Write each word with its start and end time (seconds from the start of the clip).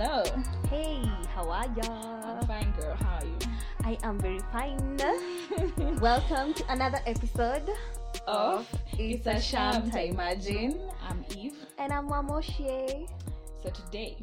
Hello. 0.00 0.22
Hey, 0.70 1.02
how 1.34 1.50
are 1.50 1.66
y'all? 1.74 2.22
I'm 2.22 2.46
fine, 2.46 2.72
girl. 2.78 2.94
How 2.94 3.18
are 3.18 3.24
you? 3.24 3.36
I 3.82 3.98
am 4.04 4.16
very 4.20 4.38
fine. 4.52 4.96
Welcome 6.00 6.54
to 6.54 6.72
another 6.72 7.00
episode 7.04 7.68
Of 8.24 8.64
It's 8.96 9.26
a 9.26 9.40
Sham 9.40 9.90
to 9.90 10.00
Imagine. 10.00 10.78
I'm 11.02 11.24
Eve. 11.36 11.56
And 11.78 11.92
I'm 11.92 12.08
Mamoshe. 12.08 13.10
So 13.60 13.70
today, 13.70 14.16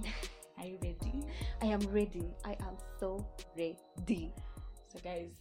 are 0.57 0.65
you 0.65 0.77
ready? 0.81 1.25
I 1.61 1.65
am 1.65 1.81
ready. 1.91 2.23
I 2.45 2.51
am 2.51 2.77
so 2.97 3.27
ready. 3.57 4.31
So, 4.87 4.99
guys, 5.03 5.35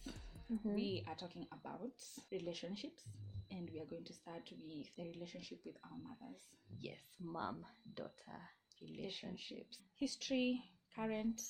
Mhm. 0.51 0.75
we 0.75 1.05
are 1.07 1.15
talking 1.15 1.47
about 1.53 1.95
relationships, 2.29 3.07
and 3.51 3.69
we 3.71 3.79
are 3.79 3.85
going 3.85 4.03
to 4.03 4.11
start 4.13 4.51
with 4.51 4.95
the 4.97 5.03
relationship 5.15 5.63
with 5.63 5.77
our 5.85 5.97
mothers, 5.97 6.43
Yes, 6.81 6.99
mom 7.21 7.65
daughter 7.95 8.41
relationships. 8.81 9.79
history, 9.99 10.61
current, 10.95 11.41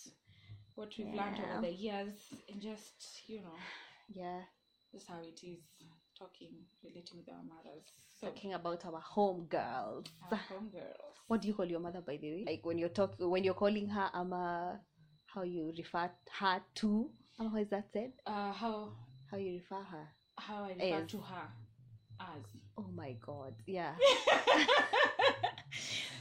what 0.76 0.94
we've 0.98 1.08
learned 1.14 1.40
over 1.40 1.62
the 1.62 1.72
years, 1.74 2.14
and 2.52 2.62
just 2.62 3.22
you 3.28 3.42
know, 3.42 3.56
Yeah, 4.14 4.42
just 4.92 5.08
how 5.08 5.20
it 5.20 5.40
is 5.44 5.60
talking, 6.18 6.52
relating 6.84 7.18
with 7.18 7.30
our 7.30 7.44
mothers. 7.44 7.84
So, 8.20 8.28
talking 8.28 8.54
about 8.54 8.86
our 8.86 9.00
home 9.02 9.46
girls. 9.50 10.06
our 10.32 10.38
home 10.50 10.70
girls. 10.72 11.16
What 11.28 11.42
do 11.42 11.48
you 11.48 11.54
call 11.54 11.66
your 11.66 11.80
mother, 11.80 12.02
by 12.02 12.18
the 12.18 12.30
way? 12.32 12.44
Like 12.48 12.66
when 12.66 12.78
you're 12.78 12.90
talking, 12.90 13.30
when 13.30 13.44
you're 13.44 13.54
calling 13.55 13.90
her, 13.90 14.10
ama, 14.14 14.80
how 15.26 15.42
you 15.44 15.74
refer 15.78 16.10
her 16.40 16.62
to? 16.76 17.10
Ama, 17.40 17.50
how 17.50 17.58
is 17.58 17.70
that 17.70 17.86
said? 17.92 18.12
Uh, 18.26 18.52
how 18.54 18.94
How 19.32 19.38
you 19.38 19.55
refer 19.55 19.82
her? 19.84 20.08
how 20.38 20.64
I 20.66 20.70
refer 20.74 21.04
As. 21.04 21.08
to 21.12 21.18
her 21.18 21.48
as. 22.20 22.44
Oh 22.78 22.86
my 22.94 23.14
God! 23.26 23.54
Yeah. 23.66 23.96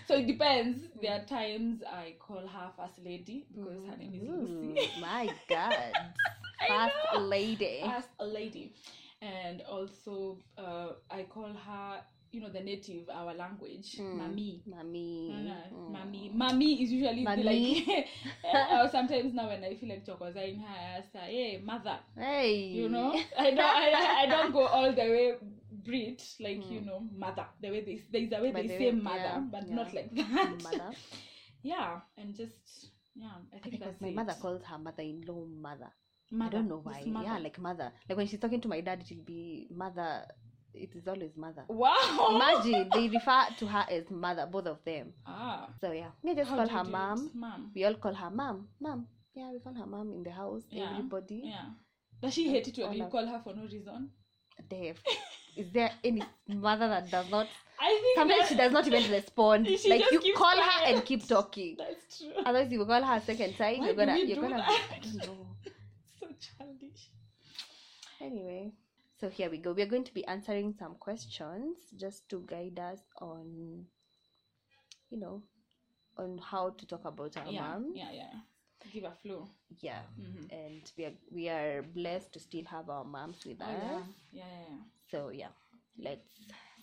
so 0.06 0.14
it 0.16 0.26
depends. 0.26 0.80
There 1.00 1.12
are 1.12 1.24
times 1.24 1.82
I 1.86 2.14
call 2.18 2.46
her 2.46 2.70
first 2.76 2.98
lady 3.04 3.46
because 3.54 3.84
her 3.88 3.96
name 3.96 4.14
is 4.14 4.22
Lucy. 4.28 4.80
Ooh, 4.80 5.00
my 5.00 5.28
God. 5.48 5.74
First 6.68 6.96
lady. 7.24 7.80
First 7.84 8.08
lady, 8.20 8.72
and 9.20 9.60
also 9.68 10.38
uh, 10.56 10.92
I 11.10 11.24
call 11.24 11.52
her, 11.52 12.00
you 12.32 12.40
know, 12.40 12.48
the 12.48 12.60
native 12.60 13.08
our 13.12 13.34
language, 13.34 13.96
Mm. 14.00 14.16
mami. 14.20 14.60
Mommy. 14.66 15.30
Uh, 15.50 15.74
Mm. 15.74 15.92
Mami, 15.92 16.34
mami 16.34 16.82
is 16.82 16.90
usually 16.92 17.24
the 17.24 17.30
Mami. 17.30 17.86
like. 17.86 18.06
or 18.72 18.88
sometimes 18.88 19.34
now 19.34 19.48
when 19.48 19.62
I 19.62 19.74
feel 19.74 19.90
like 19.90 20.06
chokozing 20.06 20.60
her, 20.60 20.66
I 20.68 20.98
ask 20.98 21.12
her, 21.12 21.18
"Hey, 21.26 21.60
mother," 21.62 21.98
Hey. 22.16 22.56
you 22.80 22.88
know. 22.88 23.12
I 23.38 23.50
don't, 23.50 23.60
I- 23.60 24.22
I 24.22 24.26
don't 24.26 24.52
go 24.52 24.64
all 24.66 24.90
the 24.92 25.02
way 25.02 25.34
Brit, 25.84 26.22
like 26.40 26.70
you 26.70 26.80
Mm. 26.80 26.86
know, 26.86 27.00
mother. 27.16 27.46
The 27.60 27.70
way 27.70 27.80
they, 27.84 28.00
there's 28.10 28.32
a 28.32 28.42
way 28.42 28.52
By 28.52 28.62
they 28.62 28.68
the 28.68 28.78
say 28.78 28.90
way, 28.90 28.92
mother, 28.92 29.20
yeah, 29.20 29.40
but 29.50 29.68
yeah. 29.68 29.74
not 29.76 29.94
like 29.94 30.14
that. 30.16 30.62
Mother. 30.62 30.96
yeah, 31.62 32.00
and 32.16 32.34
just 32.34 32.90
yeah, 33.14 33.36
I 33.54 33.58
think 33.58 33.72
because 33.72 33.80
that's 33.80 34.00
my 34.00 34.08
it. 34.08 34.14
mother 34.14 34.34
calls 34.40 34.62
her 34.64 34.78
mother-in-law 34.78 35.46
mother. 35.46 35.90
Mother, 36.30 36.46
I 36.48 36.50
don't 36.50 36.68
know 36.68 36.80
why. 36.82 37.00
Yeah, 37.04 37.38
like 37.38 37.58
mother. 37.58 37.92
Like 38.08 38.16
when 38.18 38.26
she's 38.26 38.40
talking 38.40 38.60
to 38.60 38.68
my 38.68 38.80
dad, 38.80 39.02
it 39.02 39.16
will 39.16 39.24
be 39.24 39.68
mother. 39.70 40.26
It 40.74 40.94
is 40.94 41.06
always 41.06 41.36
mother. 41.36 41.64
wow. 41.68 42.28
Imagine 42.30 42.90
they 42.92 43.08
refer 43.08 43.46
to 43.58 43.66
her 43.66 43.86
as 43.90 44.10
mother, 44.10 44.46
both 44.46 44.66
of 44.66 44.84
them. 44.84 45.12
Ah, 45.26 45.68
So 45.80 45.92
yeah, 45.92 46.10
we 46.22 46.34
just 46.34 46.50
how 46.50 46.56
call 46.56 46.68
her 46.68 46.84
mom. 46.84 47.30
Mom. 47.34 47.70
We 47.74 47.84
all 47.84 47.94
call 47.94 48.14
her 48.14 48.30
mom. 48.30 48.68
Mom. 48.80 49.06
Yeah, 49.34 49.50
we 49.52 49.58
call 49.60 49.74
her 49.74 49.86
mom 49.86 50.12
in 50.12 50.22
the 50.22 50.30
house. 50.32 50.64
Yeah, 50.70 50.90
Everybody. 50.90 51.40
Yeah. 51.46 51.66
Does 52.20 52.34
she 52.34 52.48
hate 52.50 52.68
it 52.68 52.78
when 52.78 52.92
you 52.94 53.06
call 53.06 53.26
her 53.26 53.40
for 53.42 53.54
no 53.54 53.62
reason? 53.62 54.10
Dave. 54.68 55.02
Is 55.56 55.70
there 55.72 55.90
any 56.02 56.22
mother 56.48 56.88
that 56.88 57.10
does 57.10 57.30
not? 57.30 57.46
I 57.80 57.88
think 58.02 58.18
Sometimes 58.18 58.48
she 58.48 58.54
does 58.56 58.72
not 58.72 58.86
even 58.86 59.10
respond. 59.10 59.66
Like 59.88 60.10
you 60.10 60.34
call 60.34 60.56
her 60.56 60.84
and 60.86 61.04
keep 61.04 61.26
talking. 61.26 61.76
That's 61.78 62.18
true. 62.18 62.32
Otherwise, 62.44 62.70
you 62.72 62.84
call 62.84 63.02
her 63.02 63.16
a 63.16 63.20
second 63.20 63.56
time. 63.56 63.78
Why 63.80 63.86
you're 63.86 63.94
gonna, 63.94 64.14
we 64.14 64.22
you're 64.24 64.40
gonna. 64.42 64.56
that? 64.58 64.80
I 64.94 64.98
don't 65.00 65.16
know. 65.16 65.46
so 66.20 66.26
childish. 66.46 67.08
Anyway, 68.20 68.72
so 69.20 69.28
here 69.28 69.50
we 69.50 69.58
go. 69.58 69.72
We're 69.72 69.86
going 69.86 70.04
to 70.04 70.14
be 70.14 70.24
answering 70.26 70.74
some 70.78 70.94
questions 70.96 71.76
just 71.96 72.28
to 72.30 72.42
guide 72.46 72.78
us 72.78 73.00
on, 73.20 73.84
you 75.10 75.18
know, 75.18 75.42
on 76.16 76.38
how 76.38 76.70
to 76.70 76.86
talk 76.86 77.04
about 77.04 77.36
our 77.36 77.50
yeah, 77.50 77.60
mom. 77.60 77.92
yeah, 77.94 78.12
yeah. 78.12 78.32
Give 78.92 79.04
a 79.04 79.12
flow. 79.22 79.48
Yeah. 79.80 80.00
Mm-hmm. 80.20 80.54
And 80.54 80.92
we 80.96 81.04
are 81.06 81.12
we 81.32 81.48
are 81.48 81.82
blessed 81.82 82.32
to 82.34 82.38
still 82.40 82.64
have 82.70 82.88
our 82.90 83.04
moms 83.04 83.44
with 83.46 83.58
Oh, 83.60 83.64
us. 83.64 83.72
yeah. 83.72 84.00
yeah, 84.32 84.44
yeah, 84.44 84.44
yeah. 84.68 84.76
So 85.14 85.28
yeah, 85.28 85.46
let's 85.96 86.26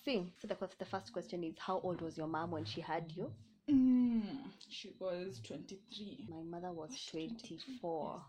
see. 0.06 0.32
So 0.42 0.48
the 0.48 0.56
the 0.80 0.86
first 0.86 1.12
question 1.12 1.44
is, 1.44 1.56
how 1.60 1.82
old 1.84 2.00
was 2.00 2.18
your 2.18 2.28
mom 2.28 2.52
when 2.52 2.64
she 2.64 2.80
had 2.80 3.12
you? 3.14 3.30
Mm, 3.70 4.38
she 4.70 4.94
was 5.00 5.42
23. 5.46 6.28
My 6.30 6.42
mother 6.44 6.72
was 6.72 6.92
Was 6.92 6.98
she 6.98 7.12
24. 7.12 8.22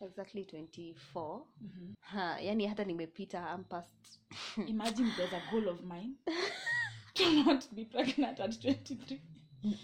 Exactly 0.00 0.44
24. 0.46 1.42
Mhm. 1.62 1.94
Ha, 2.00 2.38
yani 2.40 2.66
hata 2.66 2.84
nimepita 2.84 3.54
I'm 3.54 3.64
past 3.64 4.20
Imagine 4.68 5.12
there's 5.18 5.32
a 5.34 5.42
goal 5.50 5.68
of 5.68 5.84
mine 5.84 6.14
to 7.14 7.44
not 7.44 7.68
be 7.74 7.84
pregnant 7.84 8.40
at 8.40 8.58
23. 8.62 9.20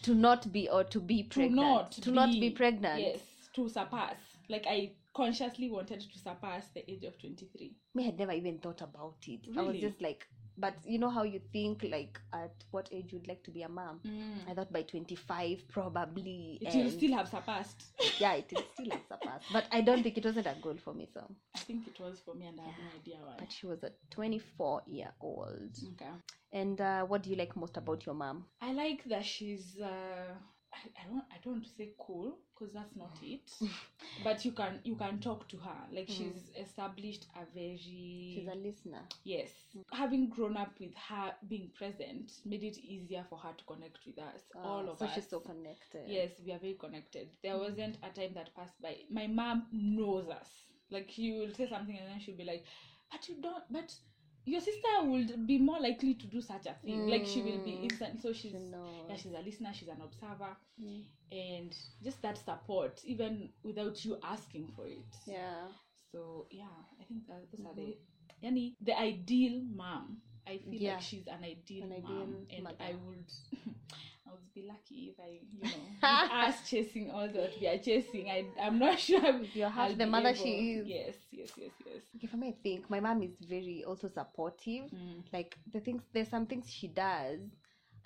to 0.02 0.14
not 0.14 0.50
be 0.50 0.70
or 0.70 0.84
to 0.84 1.00
be 1.00 1.24
pregnant 1.24 1.58
To 1.58 1.64
not 1.66 1.92
to 1.92 2.10
not 2.10 2.30
be 2.40 2.50
pregnant. 2.50 3.04
Yes, 3.04 3.20
to 3.52 3.68
surpass. 3.68 4.16
Like 4.48 4.66
I 4.66 4.92
consciously 5.14 5.70
wanted 5.70 6.00
to 6.00 6.18
surpass 6.18 6.68
the 6.74 6.90
age 6.90 7.04
of 7.04 7.18
23. 7.18 7.74
Me 7.94 8.04
had 8.04 8.18
never 8.18 8.32
even 8.32 8.58
thought 8.58 8.80
about 8.80 9.16
it. 9.26 9.40
really? 9.48 9.58
I 9.58 9.62
was 9.62 9.76
just 9.80 10.00
like, 10.00 10.26
but 10.58 10.74
you 10.84 10.98
know 10.98 11.08
how 11.10 11.22
you 11.22 11.40
think 11.52 11.82
like 11.90 12.20
at 12.34 12.52
what 12.72 12.88
age 12.92 13.12
you'd 13.12 13.26
like 13.26 13.42
to 13.44 13.50
be 13.50 13.62
a 13.62 13.68
mom. 13.68 14.00
I 14.48 14.54
thought 14.54 14.72
by 14.72 14.82
25 14.82 15.64
probably. 15.68 16.58
It 16.60 16.74
will 16.74 16.90
still 16.90 17.12
have 17.14 17.28
surpassed. 17.28 17.84
yeah, 18.18 18.34
it 18.34 18.52
is 18.52 18.62
still 18.74 18.92
a 18.92 19.00
surpass. 19.08 19.42
But 19.52 19.64
I 19.72 19.80
don't 19.80 20.02
think 20.02 20.18
it 20.18 20.24
wasn't 20.24 20.46
a 20.46 20.54
goal 20.62 20.76
for 20.82 20.92
me. 20.94 21.08
So, 21.12 21.26
I 21.54 21.58
think 21.60 21.86
it 21.88 21.98
was 22.00 22.20
for 22.24 22.34
me, 22.34 22.46
and 22.46 22.60
I 22.60 22.64
have 22.64 22.74
no 22.78 23.00
idea 23.00 23.16
why. 23.24 23.34
but 23.38 23.50
she 23.50 23.66
was 23.66 23.82
a 23.82 23.92
24 24.10 24.82
year 24.86 25.12
old. 25.20 25.70
Okay. 25.94 26.10
And 26.52 26.78
uh, 26.80 27.04
what 27.04 27.22
do 27.22 27.30
you 27.30 27.36
like 27.36 27.56
most 27.56 27.78
about 27.78 28.04
your 28.04 28.14
mom? 28.14 28.44
I 28.60 28.72
like 28.72 29.04
that 29.08 29.24
she's. 29.24 29.78
Uh, 29.82 30.34
I, 30.74 30.78
I 31.02 31.08
don't. 31.08 31.24
I 31.30 31.36
don't 31.44 31.66
say 31.76 31.90
cool 31.98 32.38
because 32.54 32.72
that's 32.72 32.96
not 32.96 33.16
it. 33.22 33.50
but 34.24 34.44
you 34.44 34.52
can 34.52 34.80
you 34.84 34.94
can 34.96 35.18
talk 35.20 35.48
to 35.48 35.56
her 35.58 35.76
like 35.92 36.08
Mhm. 36.08 36.16
she's 36.16 36.50
established 36.58 37.26
a 37.36 37.44
very 37.54 38.32
She's 38.34 38.48
a 38.48 38.54
listener. 38.54 39.02
yes. 39.24 39.50
Having 39.92 40.30
grown 40.30 40.56
up 40.56 40.78
with 40.80 40.94
her 40.94 41.34
being 41.48 41.70
present 41.74 42.32
made 42.44 42.62
it 42.62 42.78
easier 42.78 43.24
for 43.28 43.38
her 43.38 43.52
to 43.56 43.64
connect 43.64 43.98
with 44.06 44.18
us. 44.18 44.42
all 44.54 44.86
Ah, 44.88 44.92
of 44.92 44.98
so 44.98 45.04
us. 45.06 45.14
she's 45.14 45.28
so 45.28 45.40
connected. 45.40 46.08
Yes, 46.08 46.30
we 46.44 46.52
are 46.52 46.58
very 46.58 46.74
connected. 46.74 47.28
There 47.42 47.54
Mhm. 47.54 47.60
wasn't 47.60 47.98
a 48.02 48.10
time 48.10 48.34
that 48.34 48.54
passed 48.54 48.80
by. 48.80 49.04
My 49.10 49.26
mom 49.26 49.66
knows 49.72 50.28
us. 50.28 50.50
Like 50.90 51.16
you 51.18 51.38
will 51.40 51.54
say 51.54 51.68
something 51.68 51.96
and 51.98 52.08
then 52.08 52.20
she'll 52.20 52.36
be 52.36 52.44
like, 52.44 52.64
"But 53.10 53.28
you 53.28 53.36
don't. 53.40 53.64
But 53.70 53.94
your 54.44 54.60
sister 54.60 54.88
would 55.02 55.46
be 55.46 55.58
more 55.58 55.80
likely 55.80 56.14
to 56.14 56.26
do 56.26 56.40
such 56.40 56.66
a 56.66 56.74
thing. 56.84 57.06
Like 57.06 57.24
she 57.26 57.42
will 57.42 57.58
be 57.58 57.72
Mm. 57.72 57.84
instant. 57.84 58.20
So 58.22 58.32
she's 58.32 58.52
She 58.52 58.58
yeah, 59.08 59.16
she's 59.16 59.32
a 59.32 59.40
listener. 59.40 59.72
She's 59.72 59.88
an 59.88 60.00
observer, 60.02 60.56
Mm. 60.80 61.02
and 61.30 61.76
just 62.02 62.22
that 62.22 62.38
support, 62.38 63.00
even 63.04 63.50
without 63.62 64.04
you 64.04 64.18
asking 64.22 64.68
for 64.68 64.86
it. 64.86 65.04
Yeah. 65.26 65.68
So 66.12 66.46
yeah, 66.50 66.64
I 67.00 67.04
think 67.04 67.26
that 67.28 67.50
those 67.50 67.64
are 67.66 67.74
the, 67.74 67.96
yani, 68.42 68.74
the 68.80 68.98
ideal 68.98 69.62
mom. 69.74 70.20
I 70.46 70.58
feel 70.58 70.80
Yeah. 70.80 70.94
like 70.94 71.02
she's 71.02 71.26
an 71.28 71.44
ideal 71.44 71.84
An 71.84 72.02
mom, 72.02 72.12
ideal 72.12 72.46
and 72.50 72.62
mother. 72.64 72.76
I 72.80 72.94
would, 73.06 73.24
I 74.32 74.34
would 74.34 74.54
be 74.54 74.66
lucky 74.66 75.12
if 75.12 75.20
I, 75.20 75.40
you 75.52 75.60
know, 75.62 76.46
us 76.48 76.54
chasing 76.70 77.10
all 77.10 77.28
that 77.28 77.52
we 77.60 77.66
are 77.68 77.76
chasing. 77.78 78.30
I, 78.30 78.44
I'm 78.60 78.78
not 78.78 78.98
sure. 79.06 79.24
If 79.42 79.54
you're 79.54 79.68
half 79.68 79.96
the 79.98 80.06
mother 80.06 80.30
able- 80.30 80.42
she 80.42 80.72
is. 80.72 80.86
Yes, 80.86 81.14
yes, 81.30 81.50
yes, 81.56 81.70
yes. 81.86 82.32
Me, 82.34 82.48
I 82.48 82.54
think 82.62 82.88
my 82.88 83.00
mom 83.00 83.22
is 83.22 83.36
very 83.46 83.84
also 83.86 84.08
supportive. 84.08 84.84
Mm. 84.90 85.22
Like 85.32 85.56
the 85.72 85.80
things, 85.80 86.02
there's 86.14 86.28
some 86.28 86.46
things 86.46 86.70
she 86.70 86.88
does. 86.88 87.40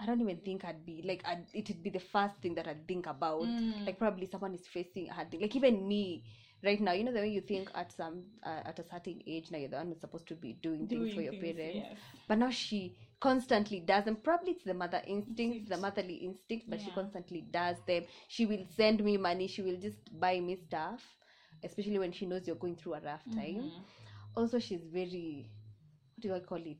I 0.00 0.04
don't 0.06 0.20
even 0.20 0.38
think 0.38 0.64
I'd 0.64 0.84
be 0.84 1.02
like 1.06 1.22
I'd, 1.26 1.46
it 1.54 1.68
would 1.68 1.82
be 1.82 1.90
the 1.90 2.00
first 2.00 2.34
thing 2.42 2.54
that 2.56 2.66
I'd 2.66 2.86
think 2.88 3.06
about. 3.06 3.42
Mm. 3.42 3.86
Like 3.86 3.98
probably 3.98 4.26
someone 4.26 4.54
is 4.54 4.66
facing 4.66 5.08
a 5.08 5.12
hard 5.12 5.30
thing. 5.30 5.40
Like 5.40 5.54
even 5.54 5.86
me, 5.86 6.24
right 6.64 6.80
now, 6.80 6.92
you 6.92 7.04
know 7.04 7.12
the 7.12 7.20
way 7.20 7.28
you 7.28 7.40
think 7.40 7.70
at 7.74 7.92
some 7.92 8.24
uh, 8.44 8.62
at 8.66 8.78
a 8.78 8.84
certain 8.84 9.22
age 9.26 9.50
now 9.50 9.58
you're 9.58 9.68
the 9.70 9.76
one 9.76 9.88
who's 9.88 10.00
supposed 10.00 10.26
to 10.28 10.34
be 10.34 10.54
doing, 10.60 10.86
things 10.88 11.14
for 11.14 11.20
your 11.22 11.32
things, 11.32 11.56
parents. 11.56 11.76
yes. 11.88 11.98
But 12.28 12.38
now 12.38 12.50
she 12.50 12.96
constantly 13.20 13.80
does 13.80 14.04
them. 14.04 14.16
Probably 14.16 14.52
it's 14.52 14.64
the 14.64 14.74
mother 14.74 15.02
instinct, 15.06 15.68
the 15.68 15.76
motherly 15.76 16.14
instinct, 16.16 16.70
but 16.70 16.80
she 16.80 16.90
Yeah. 16.90 16.92
constantly 16.92 17.42
does 17.42 17.76
them. 17.86 18.04
She 18.28 18.46
will 18.46 18.64
send 18.76 19.02
me 19.04 19.16
money. 19.16 19.46
She 19.48 19.62
will 19.62 19.76
just 19.76 20.18
buy 20.18 20.40
me 20.40 20.56
stuff, 20.56 21.16
especially 21.62 21.98
when 21.98 22.12
she 22.12 22.26
knows 22.26 22.46
you're 22.46 22.56
going 22.56 22.76
through 22.76 22.94
a 22.94 23.00
rough 23.00 23.28
time. 23.30 23.72
Mhm. 23.72 23.84
Also, 24.36 24.58
she's 24.58 24.84
very, 24.84 25.50
what 26.16 26.22
do 26.22 26.34
I 26.34 26.40
call 26.40 26.58
it? 26.58 26.78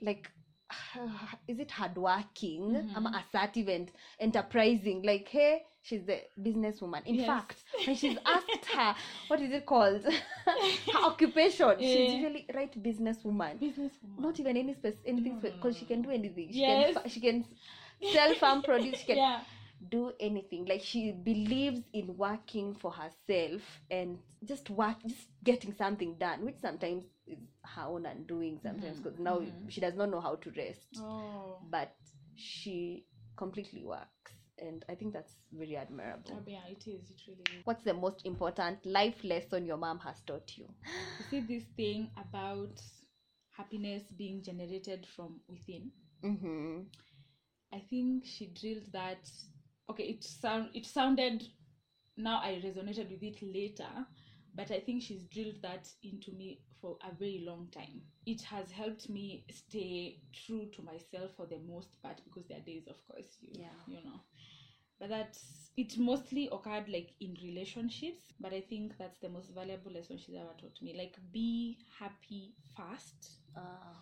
Like, 0.00 0.30
is 1.48 1.58
it 1.58 1.70
hardworking? 1.72 2.82
Mhm. 2.82 2.94
I'm 2.94 3.06
assertive 3.06 3.68
and 3.68 3.90
enterprising. 4.20 5.02
Like, 5.02 5.28
hey, 5.28 5.62
she's 5.86 6.04
the 6.10 6.18
businesswoman. 6.46 7.02
In 7.06 7.14
Yes. 7.16 7.26
fact, 7.26 7.58
when 7.86 7.96
she's 7.96 8.18
asked 8.34 8.66
her, 8.74 8.94
what 9.28 9.40
is 9.40 9.52
it 9.52 9.64
called? 9.66 10.02
her 10.92 11.00
occupation. 11.10 11.74
She's 11.78 11.94
Yeah. 11.96 12.16
usually 12.16 12.46
right 12.54 12.72
businesswoman 12.82 13.54
Businesswoman. 13.60 14.18
not 14.18 14.40
even 14.40 14.56
any 14.56 14.74
spec- 14.74 15.04
anything 15.12 15.34
No, 15.36 15.40
no, 15.48 15.50
because 15.56 15.74
no, 15.74 15.78
she 15.80 15.86
can 15.86 16.02
do 16.02 16.10
anything 16.10 16.48
she 16.52 16.60
Yes. 16.60 16.94
can 16.94 17.08
she 17.10 17.20
can 17.20 17.44
sell 18.12 18.34
farm 18.34 18.62
produce 18.62 18.98
she 19.00 19.06
can 19.06 19.16
yeah. 19.16 19.40
do 19.90 20.12
anything 20.20 20.64
like 20.66 20.82
she 20.82 21.12
believes 21.12 21.82
in 21.92 22.16
working 22.16 22.74
for 22.74 22.90
herself 22.90 23.62
and 23.90 24.18
just 24.44 24.70
work 24.70 24.96
just 25.06 25.28
getting 25.44 25.72
something 25.74 26.14
done 26.18 26.44
which 26.44 26.58
sometimes 26.60 27.04
is 27.26 27.38
her 27.74 27.82
own 27.94 28.06
undoing 28.06 28.58
sometimes 28.62 28.98
because 29.00 29.18
now 29.18 29.38
mhm. 29.38 29.70
she 29.70 29.80
does 29.80 29.94
not 29.94 30.10
know 30.10 30.20
how 30.20 30.34
to 30.36 30.50
rest 30.56 30.88
Oh. 31.00 31.58
but 31.70 31.94
she 32.36 33.04
completely 33.36 33.84
works 33.84 34.32
and 34.58 34.84
i 34.88 34.94
think 34.94 35.12
that's 35.12 35.36
very 35.52 35.76
admirable 35.76 36.32
Oh, 36.34 36.42
yeah, 36.46 36.66
it 36.68 36.86
is. 36.86 37.10
It 37.10 37.20
really 37.26 37.58
is. 37.58 37.64
what's 37.64 37.84
the 37.84 37.94
most 37.94 38.24
important 38.24 38.84
life 38.86 39.22
lesson 39.24 39.64
your 39.66 39.76
mom 39.76 39.98
has 40.00 40.20
taught 40.22 40.56
you 40.56 40.66
You 41.18 41.24
see 41.24 41.40
this 41.40 41.64
thing 41.76 42.10
about 42.16 42.80
happiness 43.50 44.04
being 44.16 44.42
generated 44.42 45.06
from 45.06 45.40
within. 45.48 45.90
mm-hmm. 46.24 46.82
I 47.72 47.78
think 47.80 48.24
she 48.26 48.46
drilled 48.46 48.92
that. 48.92 49.30
Okay, 49.90 50.04
it 50.04 50.24
sound 50.24 50.70
it 50.74 50.86
sounded. 50.86 51.48
Now 52.16 52.40
I 52.42 52.60
resonated 52.64 53.10
with 53.10 53.22
it 53.22 53.42
later, 53.42 54.06
but 54.54 54.70
I 54.70 54.80
think 54.80 55.02
she's 55.02 55.24
drilled 55.24 55.62
that 55.62 55.88
into 56.02 56.32
me 56.32 56.60
for 56.80 56.96
a 57.02 57.14
very 57.14 57.42
long 57.46 57.68
time. 57.70 58.02
It 58.26 58.42
has 58.42 58.70
helped 58.72 59.08
me 59.08 59.44
stay 59.50 60.20
true 60.32 60.66
to 60.72 60.82
myself 60.82 61.32
for 61.36 61.46
the 61.46 61.58
most 61.58 62.00
part 62.02 62.20
because 62.24 62.46
there 62.48 62.58
are 62.58 62.62
days, 62.62 62.86
of 62.88 62.96
course, 63.06 63.38
you 63.40 63.60
Yeah. 63.60 63.68
you 63.86 64.02
know, 64.04 64.20
but 64.98 65.08
that's 65.08 65.70
it 65.76 65.98
mostly 65.98 66.48
occurred 66.52 66.88
like 66.88 67.12
in 67.20 67.36
relationships. 67.42 68.32
But 68.40 68.52
I 68.52 68.60
think 68.60 68.96
that's 68.98 69.18
the 69.18 69.28
most 69.28 69.50
valuable 69.54 69.92
lesson 69.92 70.18
she's 70.18 70.36
ever 70.36 70.54
taught 70.58 70.80
me. 70.82 70.94
Like, 70.96 71.16
be 71.32 71.78
happy 71.98 72.54
first, 72.76 73.38
uh, 73.56 73.94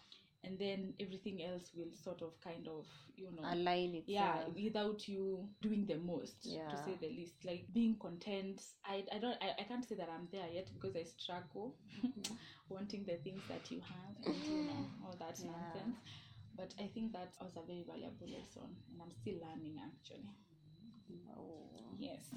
and 0.44 0.58
then 0.58 0.94
everything 1.00 1.42
else 1.42 1.70
will 1.74 1.92
sort 1.94 2.22
of 2.22 2.40
kind 2.40 2.68
of 2.68 2.86
you 3.16 3.30
know 3.32 3.48
align 3.52 3.94
itself 3.94 4.12
yeah 4.12 4.44
without 4.54 5.08
you 5.08 5.48
doing 5.60 5.86
the 5.86 5.96
most 5.96 6.44
Yeah. 6.46 6.68
to 6.68 6.76
say 6.76 6.96
the 7.00 7.08
least 7.08 7.44
like 7.44 7.66
being 7.72 7.96
content 7.98 8.62
i 8.84 9.04
i 9.12 9.18
don't 9.18 9.36
i, 9.42 9.52
I 9.60 9.64
can't 9.64 9.84
say 9.84 9.94
that 9.96 10.08
i'm 10.08 10.28
there 10.30 10.48
yet 10.52 10.68
because 10.72 10.96
i 10.96 11.02
struggle 11.02 11.76
wanting 12.68 13.04
the 13.04 13.16
things 13.16 13.44
that 13.48 13.70
you 13.70 13.80
have 13.80 14.16
and 14.26 14.46
you 14.48 14.62
know 14.62 14.90
all 15.04 15.16
that 15.18 15.38
Yeah. 15.38 15.46
nonsense 15.46 15.96
but 16.56 16.74
i 16.80 16.86
think 16.86 17.12
that 17.12 17.34
was 17.40 17.56
a 17.56 17.62
very 17.66 17.84
valuable 17.86 18.28
lesson 18.28 18.76
and 18.92 19.00
i'm 19.02 19.12
still 19.12 19.36
learning 19.40 19.76
actually. 19.84 20.28
Yes. 21.98 22.34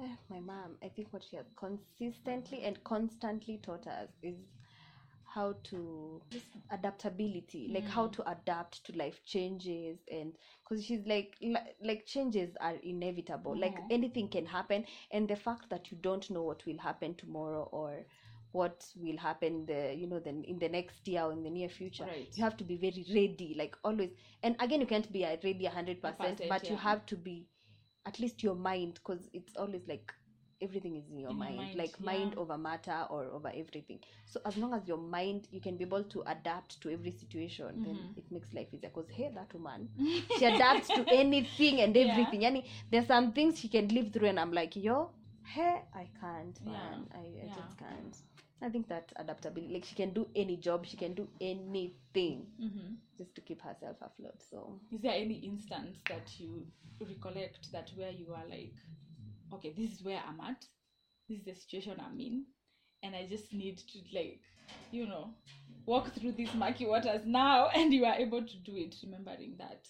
Eh, 0.00 0.16
my 0.28 0.40
mom 0.40 0.76
i 0.82 0.88
think 0.88 1.12
what 1.12 1.22
she 1.22 1.36
has 1.36 1.46
consistently 1.56 2.62
and 2.62 2.82
constantly 2.84 3.58
taught 3.58 3.86
us 3.86 4.08
is 4.22 4.36
how 5.34 5.54
to 5.64 6.22
adaptability 6.70 7.70
like 7.72 7.88
how 7.88 8.06
Mm. 8.06 8.08
to 8.08 8.28
adapt 8.30 8.84
to 8.84 8.96
life 8.96 9.22
changes 9.24 9.98
and 10.10 10.32
because 10.62 10.84
she's 10.84 11.06
like 11.06 11.36
li- 11.40 11.74
like 11.82 12.04
changes 12.06 12.56
are 12.60 12.74
inevitable 12.82 13.56
like 13.58 13.80
anything 13.90 14.28
can 14.28 14.46
happen 14.46 14.84
and 15.10 15.28
the 15.28 15.36
fact 15.36 15.68
that 15.70 15.90
you 15.90 15.96
don't 16.00 16.30
know 16.30 16.42
what 16.42 16.64
will 16.66 16.78
happen 16.78 17.14
tomorrow 17.14 17.68
or 17.72 18.04
what 18.52 18.86
will 18.96 19.16
happen 19.18 19.66
the 19.66 19.94
you 19.96 20.06
know 20.06 20.18
then 20.18 20.42
in 20.44 20.58
the 20.58 20.68
next 20.68 21.06
year 21.08 21.22
or 21.22 21.32
in 21.32 21.42
the 21.42 21.50
near 21.50 21.68
future. 21.68 22.06
Right. 22.06 22.34
You 22.34 22.42
have 22.44 22.56
to 22.58 22.64
be 22.64 22.76
very 22.76 23.04
ready 23.14 23.54
like 23.56 23.76
always. 23.84 24.10
And 24.42 24.56
again 24.60 24.80
you 24.80 24.86
can't 24.86 25.10
be 25.12 25.24
uh, 25.24 25.36
ready 25.44 25.64
100%, 25.64 26.46
but 26.48 26.68
you 26.70 26.76
have 26.76 27.04
to 27.06 27.16
be 27.16 27.46
at 28.06 28.18
least 28.18 28.42
your 28.42 28.54
mind 28.54 28.94
because 28.94 29.28
it's 29.32 29.56
always 29.56 29.86
like 29.88 30.12
everything 30.62 30.96
is 30.96 31.10
in 31.10 31.18
your 31.18 31.32
In 31.32 31.34
mind, 31.34 31.56
mind, 31.56 31.70
like 31.74 32.00
mind 32.00 32.34
over 32.36 32.56
matter 32.56 33.06
or 33.10 33.24
over 33.26 33.48
everything. 33.54 34.00
So 34.26 34.40
as 34.46 34.56
long 34.56 34.72
as 34.74 34.86
your 34.88 34.96
mind 34.98 35.48
you 35.50 35.60
can 35.60 35.76
be 35.76 35.84
able 35.84 36.04
to 36.04 36.22
adapt 36.26 36.80
to 36.82 36.90
every 36.90 37.12
situation 37.12 37.80
then 37.84 38.04
Mhm. 38.04 38.16
it 38.16 38.30
makes 38.30 38.52
life 38.54 38.68
easier. 38.72 38.90
Because 38.94 39.10
hey 39.10 39.30
that 39.34 39.52
woman 39.54 39.88
she 40.30 40.44
adapts 40.46 40.90
to 40.92 41.06
anything 41.10 41.80
and 41.80 41.96
Yeah. 41.96 41.96
everything. 41.96 42.42
Yani 42.42 42.64
there's 42.90 43.06
some 43.06 43.32
things 43.32 43.58
she 43.60 43.68
can 43.68 43.88
live 43.88 44.12
through 44.12 44.28
and 44.28 44.38
i'm 44.40 44.52
like 44.52 44.76
yo 44.76 45.10
hey 45.54 45.82
i 45.94 46.08
can't 46.20 46.58
Yeah. 46.64 46.98
i, 47.12 47.18
I 47.44 47.48
Yeah. 47.48 47.54
just 47.54 47.76
can't 47.78 48.16
i 48.62 48.68
think 48.68 48.88
that 48.88 49.12
adaptability 49.16 49.72
like 49.72 49.84
she 49.84 49.94
can 49.94 50.12
do 50.12 50.26
any 50.34 50.56
job 50.56 50.86
she 50.86 50.96
can 50.96 51.14
do 51.14 51.28
anything 51.40 52.46
hmm 52.58 52.96
just 53.18 53.34
to 53.34 53.40
keep 53.40 53.62
herself 53.62 53.96
afloat 54.02 54.42
so. 54.50 54.78
Is 54.92 55.00
there 55.02 55.14
any 55.14 55.34
instance 55.36 55.98
that 56.08 56.38
you 56.38 56.66
recollect 57.00 57.70
that 57.72 57.90
where 57.96 58.10
you 58.10 58.32
are 58.34 58.46
like 58.48 58.74
okay 59.52 59.72
this 59.76 59.92
is 59.92 60.02
where 60.02 60.20
i'm 60.28 60.40
at 60.40 60.64
this 61.28 61.38
is 61.38 61.44
the 61.44 61.54
situation 61.54 61.94
i'm 62.00 62.18
in 62.20 62.44
and 63.02 63.14
i 63.16 63.26
just 63.26 63.52
need 63.52 63.78
to 63.78 63.98
like 64.12 64.40
you 64.90 65.06
know 65.06 65.34
walk 65.86 66.14
through 66.14 66.32
these 66.32 66.54
murky 66.54 66.86
waters 66.86 67.22
now 67.26 67.68
and 67.74 67.92
you 67.92 68.04
are 68.04 68.14
able 68.16 68.42
to 68.44 68.56
do 68.58 68.76
it 68.76 68.94
remembering 69.04 69.56
that? 69.58 69.86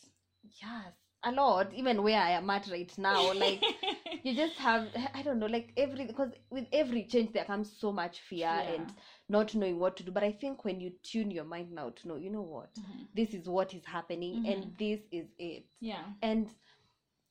Yes 0.63 1.06
a 1.25 1.33
lot 1.33 1.73
even 1.75 2.03
where 2.03 2.21
i 2.21 2.31
am 2.31 2.49
at 2.51 2.69
right 2.71 2.97
now 2.99 3.33
like 3.33 3.75
you 4.23 4.35
just 4.35 4.59
have 4.59 4.89
i 5.15 5.23
don't 5.23 5.39
know 5.39 5.47
like 5.47 5.73
every 5.77 6.07
because 6.07 6.31
with 6.51 6.67
every 6.73 7.05
change 7.05 7.33
there 7.33 7.45
comes 7.45 7.71
so 7.79 7.93
much 7.93 8.21
fear 8.21 8.49
Yeah. 8.49 8.67
and 8.67 8.93
not 9.29 9.55
knowing 9.55 9.79
what 9.79 9.97
to 9.97 10.03
do 10.05 10.13
but 10.13 10.23
i 10.25 10.33
think 10.33 10.65
when 10.65 10.81
you 10.81 10.93
tune 11.03 11.31
your 11.31 11.45
mind 11.45 11.73
now 11.73 11.91
to 11.91 12.09
know 12.09 12.17
you 12.17 12.31
know 12.31 12.43
what 12.43 12.79
Mhm. 12.79 13.09
this 13.15 13.35
is 13.35 13.49
what 13.49 13.75
is 13.75 13.85
happening 13.85 14.41
Mhm. 14.41 14.45
and 14.45 14.75
this 14.79 15.01
is 15.13 15.27
it 15.39 15.67
yeah 15.81 16.05
and 16.23 16.49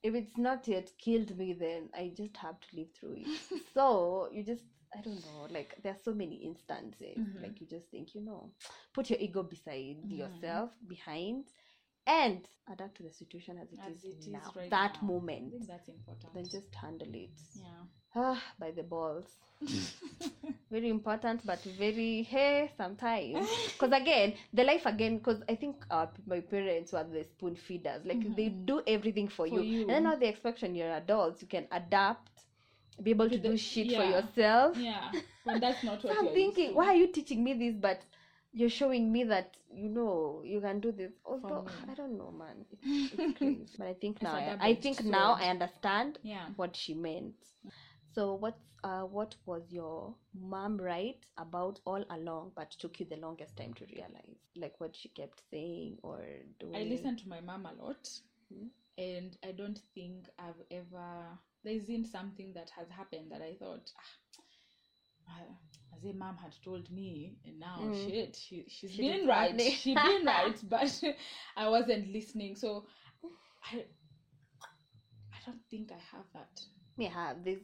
if 0.04 0.14
it's 0.16 0.38
not 0.38 0.68
yet 0.68 0.92
killed 1.00 1.36
me 1.38 1.54
then 1.54 1.90
i 1.96 2.12
just 2.16 2.38
have 2.38 2.60
to 2.60 2.76
live 2.76 2.88
through 2.98 3.14
it 3.14 3.32
so 3.74 4.28
you 4.32 4.44
just 4.44 4.64
i 4.96 5.02
don't 5.02 5.24
know 5.24 5.48
like 5.50 5.76
there's 5.84 6.04
so 6.04 6.14
many 6.14 6.36
instances 6.38 7.24
Mhm. 7.24 7.42
like 7.42 7.60
you 7.62 7.68
just 7.68 7.90
think 7.90 8.14
you 8.16 8.22
know 8.22 8.52
put 8.94 9.10
your 9.10 9.20
ego 9.20 9.44
beside 9.44 9.98
Mhm. 10.04 10.12
yourself 10.12 10.72
behind 10.88 11.46
and 12.08 12.48
adapt 12.72 12.96
to 12.98 13.04
the 13.04 13.12
situation 13.12 13.58
as 13.62 13.72
it 13.72 13.80
is 13.92 13.98
As 13.98 14.04
is 14.06 14.28
now 14.28 14.52
right 14.56 14.70
that 14.70 14.94
now. 15.02 15.02
i 15.02 15.06
moment. 15.06 15.52
think 15.52 15.68
that's 15.68 15.88
important. 15.90 16.34
Then 16.34 16.50
just 16.50 16.74
handle 16.76 17.14
it. 17.14 17.30
Yeah. 17.56 17.84
Ah 18.16 18.42
by 18.60 18.72
the 18.72 18.84
balls. 18.84 19.28
Very 20.72 20.90
important 20.90 21.46
but 21.46 21.64
very 21.78 22.24
hey 22.24 22.72
sometimes. 22.78 23.48
Because 23.74 23.92
again 23.94 24.34
the 24.54 24.64
life 24.64 24.86
again 24.86 25.18
because 25.18 25.42
i 25.48 25.56
think 25.56 25.86
uh, 25.92 26.08
my 26.26 26.40
parents 26.40 26.92
were 26.92 27.04
the 27.04 27.24
spoon 27.24 27.56
feeders. 27.56 28.04
Like 28.06 28.24
they 28.36 28.50
Mhm. 28.50 28.66
do 28.66 28.82
everything 28.88 29.28
for, 29.28 29.48
For 29.48 29.56
you. 29.56 29.62
you. 29.62 29.82
and 29.84 29.90
then 29.90 30.04
now 30.04 30.16
they 30.16 30.28
expect 30.28 30.62
when 30.62 30.76
you're 30.76 30.92
adults 30.92 31.42
you 31.42 31.48
can 31.48 31.68
adapt 31.72 32.32
be 33.04 33.12
able 33.12 33.30
to 33.30 33.38
the- 33.38 33.50
do 33.50 33.58
shit 33.58 33.92
for 33.92 34.04
yourself. 34.04 34.78
Yeah. 34.78 35.12
When 35.44 35.60
that's 35.60 35.84
not 35.84 36.02
so 36.02 36.08
what 36.10 36.18
i'm 36.18 36.34
thinking 36.34 36.74
why 36.74 36.88
are 36.88 36.96
you 36.96 37.08
teaching 37.08 37.44
me 37.44 37.54
this? 37.54 37.76
But 37.76 38.02
you're 38.56 38.70
showing 38.70 39.12
me 39.14 39.24
that 39.26 39.58
you 39.74 39.90
know 39.90 40.42
you 40.46 40.62
can 40.62 40.80
do 40.82 40.92
this 40.92 41.14
although 41.26 41.66
i 41.90 41.96
don't 41.96 42.18
know 42.18 42.32
man 42.32 42.66
it's, 42.72 43.06
it's 43.12 43.32
crazy 43.32 43.70
but 43.78 43.88
i 43.88 43.94
think 43.94 44.22
now 44.24 44.36
I, 44.36 44.56
I 44.62 44.76
think 44.76 45.04
now 45.06 45.36
i 45.40 45.50
understand 45.50 46.20
yeah 46.24 46.50
what 46.58 46.76
she 46.76 46.94
meant. 46.96 47.36
So 48.14 48.36
what's 48.36 48.64
uh 48.84 49.02
what 49.02 49.36
was 49.46 49.72
your 49.72 50.16
mom 50.34 50.78
right 50.78 51.26
about 51.38 51.80
all 51.86 52.04
along 52.10 52.52
but 52.56 52.72
took 52.72 53.00
you 53.00 53.06
the 53.06 53.18
longest 53.18 53.58
time 53.58 53.74
to 53.76 53.86
realize? 53.94 54.38
Like 54.56 54.80
what 54.80 54.96
she 54.96 55.10
kept 55.10 55.42
saying 55.52 55.98
or 56.04 56.22
doing? 56.60 56.76
I 56.76 56.84
listen 56.84 57.18
to 57.18 57.30
my 57.30 57.42
mom 57.42 57.66
a 57.66 57.74
lot, 57.74 58.10
Mhm. 58.54 58.70
and 58.98 59.38
I 59.44 59.52
don't 59.52 59.80
think 59.94 60.30
I've 60.40 60.62
ever. 60.72 61.40
There 61.64 61.74
isn't 61.74 62.06
something 62.06 62.54
that 62.54 62.72
has 62.72 62.90
happened 62.90 63.32
that 63.32 63.42
I 63.42 63.56
thought, 63.60 63.92
ah, 65.28 65.58
as 65.96 66.06
a 66.06 66.14
mom 66.14 66.38
had 66.38 66.56
told 66.64 66.92
me, 66.92 67.38
and 67.46 67.60
now 67.60 67.90
Mm. 67.90 67.94
shit, 67.94 68.36
she 68.36 68.66
she's 68.68 68.94
She 68.96 69.04
been 69.04 69.28
right. 69.28 69.60
She 69.62 69.96
been 69.96 70.26
right, 70.26 70.60
but 70.70 71.02
I 71.58 71.70
wasn't 71.70 72.08
listening. 72.10 72.56
So 72.56 72.86
I, 73.72 73.86
I 75.34 75.38
don't 75.46 75.62
think 75.70 75.92
I 75.92 75.98
have 76.16 76.26
that. 76.34 76.66
Me 76.98 77.06
have 77.06 77.44
this 77.44 77.60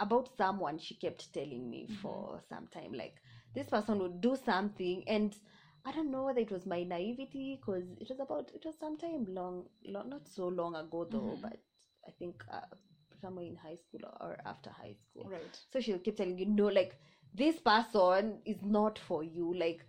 about 0.00 0.28
someone 0.36 0.78
she 0.78 0.94
kept 0.94 1.32
telling 1.32 1.70
me 1.70 1.86
Mhm. 1.88 1.98
for 2.02 2.40
some 2.48 2.66
time. 2.68 2.92
Like 2.92 3.20
this 3.54 3.68
person 3.68 3.98
would 4.00 4.20
do 4.20 4.36
something 4.36 5.02
and 5.06 5.36
I 5.84 5.92
don't 5.92 6.10
know 6.10 6.24
whether 6.24 6.40
it 6.40 6.50
was 6.50 6.66
my 6.66 6.82
naivety 6.84 7.56
because 7.56 7.84
it 8.00 8.08
was 8.08 8.20
about 8.20 8.50
it 8.54 8.64
was 8.64 8.76
sometime 8.78 9.24
long, 9.26 9.66
long 9.86 10.08
not 10.10 10.28
so 10.28 10.48
long 10.48 10.74
ago 10.76 11.04
though, 11.10 11.38
Mhm. 11.38 11.42
but 11.42 11.58
I 12.06 12.10
think 12.18 12.44
uh, 12.50 12.60
somewhere 13.20 13.44
in 13.44 13.56
high 13.56 13.76
school 13.76 14.00
or 14.20 14.36
after 14.44 14.70
high 14.70 14.94
school. 14.94 15.30
Right. 15.30 15.58
so 15.70 15.80
she'll 15.80 15.98
keep 15.98 16.16
telling 16.16 16.38
you 16.38 16.46
no 16.46 16.66
like 16.66 16.96
this 17.34 17.58
person 17.60 18.38
is 18.44 18.62
not 18.62 18.98
for 18.98 19.22
you 19.24 19.54
like 19.54 19.84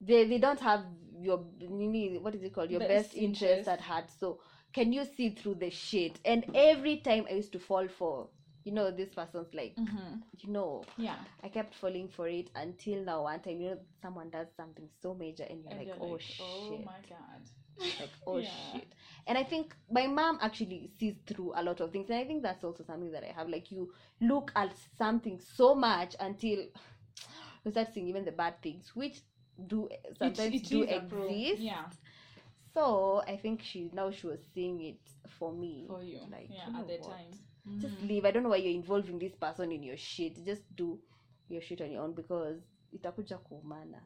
they 0.00 0.24
they 0.26 0.38
don't 0.38 0.60
have 0.60 0.84
your 1.20 1.38
what 1.38 2.34
is 2.34 2.42
it 2.42 2.52
called 2.54 2.70
your 2.70 2.80
Best 2.80 2.90
best, 2.90 3.14
interest 3.14 3.42
interest. 3.52 3.68
at 3.68 3.80
heart 3.80 4.10
so 4.18 4.40
can 4.72 4.92
you 4.92 5.04
see 5.04 5.30
through 5.30 5.54
the 5.54 5.70
shit 5.70 6.18
and 6.24 6.44
every 6.54 6.96
time 6.98 7.26
i 7.30 7.34
used 7.34 7.52
to 7.52 7.58
fall 7.58 7.86
for 7.88 8.28
you 8.64 8.72
know 8.72 8.90
this 8.90 9.14
person's 9.14 9.52
like 9.54 9.76
Mm-hmm. 9.78 10.16
you 10.38 10.52
know 10.52 10.84
Yeah. 10.96 11.16
i 11.42 11.48
kept 11.48 11.74
falling 11.74 12.08
for 12.08 12.28
it 12.28 12.50
until 12.54 13.02
now 13.04 13.22
one 13.24 13.40
time 13.40 13.60
you 13.60 13.70
know 13.70 13.78
someone 14.02 14.30
does 14.30 14.48
something 14.56 14.88
so 15.02 15.14
major 15.14 15.44
and 15.48 15.62
you're 15.62 15.70
And 15.70 15.78
like 15.80 15.88
you're 15.88 15.96
oh 16.00 16.12
like, 16.12 16.20
shit 16.20 16.40
oh 16.40 16.82
my 16.84 17.00
god. 17.08 17.42
Like 17.98 18.10
oh 18.26 18.38
Yeah. 18.38 18.48
shit 18.72 18.88
and 19.26 19.38
i 19.38 19.42
think 19.44 19.74
my 19.90 20.06
mom 20.06 20.38
actually 20.40 20.90
sees 20.98 21.14
through 21.26 21.52
a 21.56 21.62
lot 21.62 21.80
of 21.80 21.90
things 21.92 22.10
and 22.10 22.18
i 22.18 22.24
think 22.24 22.42
that's 22.42 22.64
also 22.64 22.82
something 22.84 23.10
that 23.12 23.24
i 23.24 23.32
have 23.32 23.48
like 23.48 23.70
you 23.70 23.92
look 24.20 24.52
at 24.56 24.72
something 24.98 25.40
so 25.56 25.74
much 25.74 26.14
until 26.20 26.58
you 27.64 27.70
start 27.70 27.88
seeing 27.92 28.08
even 28.08 28.24
the 28.24 28.32
bad 28.32 28.60
things 28.62 28.90
which 28.94 29.20
do 29.66 29.88
sometimes 30.18 30.54
it 30.54 30.62
do 30.64 30.84
a 30.84 31.00
pro. 31.00 31.28
exist 31.28 31.62
Yeah. 31.62 31.84
So 32.72 33.22
I 33.26 33.36
think 33.36 33.62
she 33.62 33.90
now 33.92 34.10
she 34.10 34.26
was 34.26 34.38
seeing 34.54 34.80
it 34.80 35.00
for 35.28 35.52
me. 35.52 35.86
For 35.88 36.02
you. 36.02 36.20
Like, 36.30 36.48
yeah, 36.50 36.66
you 36.68 36.72
know 36.72 36.78
at 36.80 36.86
the 36.86 36.98
what? 36.98 37.10
time. 37.10 37.32
Just 37.80 37.98
Mhm. 37.98 38.08
leave. 38.08 38.24
I 38.24 38.30
don't 38.30 38.42
know 38.44 38.48
why 38.50 38.56
you're 38.56 38.72
involving 38.74 39.18
this 39.18 39.34
person 39.34 39.72
in 39.72 39.82
your 39.82 39.96
shit. 39.96 40.44
Just 40.44 40.62
do 40.76 40.98
your 41.48 41.60
shit 41.60 41.80
on 41.80 41.90
your 41.90 42.02
own 42.04 42.14
because 42.14 42.62
itakuja 42.94 43.38
kuumana. 43.38 44.00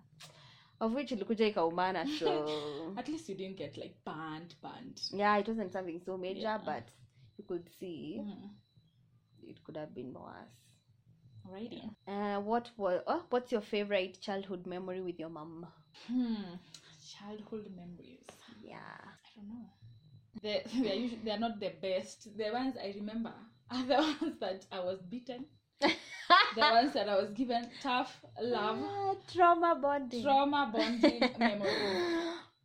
Of 0.80 0.92
which 0.94 1.12
ilikuja 1.12 1.46
ikaumana 1.46 2.06
so 2.06 2.94
At 2.96 3.08
least 3.08 3.28
you 3.28 3.34
didn't 3.34 3.56
get 3.56 3.76
like 3.76 3.94
banned, 4.04 4.54
banned. 4.62 5.00
yeah, 5.12 5.38
it 5.38 5.48
wasn't 5.48 5.72
something 5.72 6.00
so 6.00 6.16
major, 6.18 6.40
Yeah. 6.40 6.58
but 6.64 6.84
you 7.38 7.44
could 7.44 7.68
see 7.80 8.20
Mhm. 8.20 8.50
it 9.48 9.62
could 9.64 9.76
have 9.76 9.94
been 9.94 10.12
worse. 10.12 10.56
Alrighty. 11.46 11.82
Uh, 12.06 12.40
what 12.40 12.70
was 12.76 13.02
oh, 13.06 13.24
what's 13.30 13.52
your 13.52 13.60
favorite 13.62 14.20
childhood 14.20 14.66
memory 14.66 15.00
with 15.00 15.18
your 15.18 15.28
mom? 15.30 15.66
Hmm. 16.06 16.56
Childhood 17.18 17.70
memories. 17.76 18.26
Yeah. 18.62 18.78
I 18.78 19.28
don't 19.36 19.48
know. 19.48 19.66
They 20.42 20.62
they 20.82 20.90
are 20.90 20.94
usually 20.94 21.22
they 21.24 21.30
are 21.30 21.38
not 21.38 21.60
the 21.60 21.70
best. 21.80 22.36
The 22.36 22.50
ones 22.52 22.76
I 22.76 22.92
remember 22.96 23.32
are 23.70 23.84
the 23.86 23.96
ones 24.22 24.38
that 24.40 24.66
I 24.72 24.80
was 24.80 25.00
beaten. 25.02 25.46
the 26.52 26.64
ones 26.66 26.92
that 26.92 27.08
I 27.08 27.16
was 27.16 27.30
given 27.30 27.70
tough 27.80 28.24
love, 28.40 28.78
Ah, 28.86 29.14
trauma 29.26 29.74
bonding. 29.74 30.22
trauma 30.22 30.70
bonding 30.72 31.32
memories. 31.38 32.16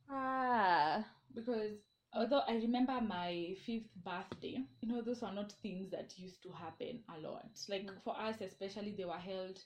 Ah. 0.10 1.04
Because 1.34 1.78
although 2.14 2.42
I 2.48 2.56
remember 2.56 3.00
my 3.02 3.56
fifth 3.66 3.94
birthday, 3.96 4.60
you 4.82 4.90
know, 4.90 5.02
those 5.02 5.22
were 5.22 5.32
not 5.32 5.52
things 5.62 5.90
that 5.92 6.18
used 6.18 6.42
to 6.44 6.52
happen 6.52 7.04
a 7.16 7.20
lot. 7.20 7.60
Like 7.70 7.92
Mm. 7.92 8.02
for 8.04 8.20
us, 8.20 8.42
especially, 8.42 8.92
they 8.92 9.06
were 9.06 9.14
held 9.14 9.60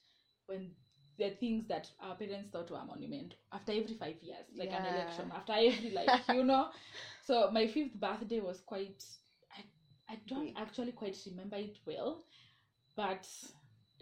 when 0.47 0.71
the 1.17 1.29
things 1.31 1.67
that 1.67 1.91
our 2.00 2.15
parents 2.15 2.50
thought 2.50 2.69
were 2.71 2.83
monument 2.83 3.35
after 3.51 3.71
every 3.71 3.93
five 3.95 4.15
years, 4.21 4.45
like 4.55 4.73
an 4.73 4.85
election, 4.85 5.31
after 5.33 5.53
every 5.57 5.91
like 5.91 6.27
you 6.27 6.43
know. 6.43 6.69
So 7.21 7.50
my 7.51 7.67
fifth 7.67 8.00
birthday 8.00 8.39
was 8.39 8.62
quite. 8.62 9.03
I 9.51 9.63
I 10.13 10.17
don't 10.27 10.53
actually 10.57 10.91
quite 10.91 11.17
remember 11.27 11.57
it 11.57 11.77
well, 11.85 12.23
but 12.95 13.27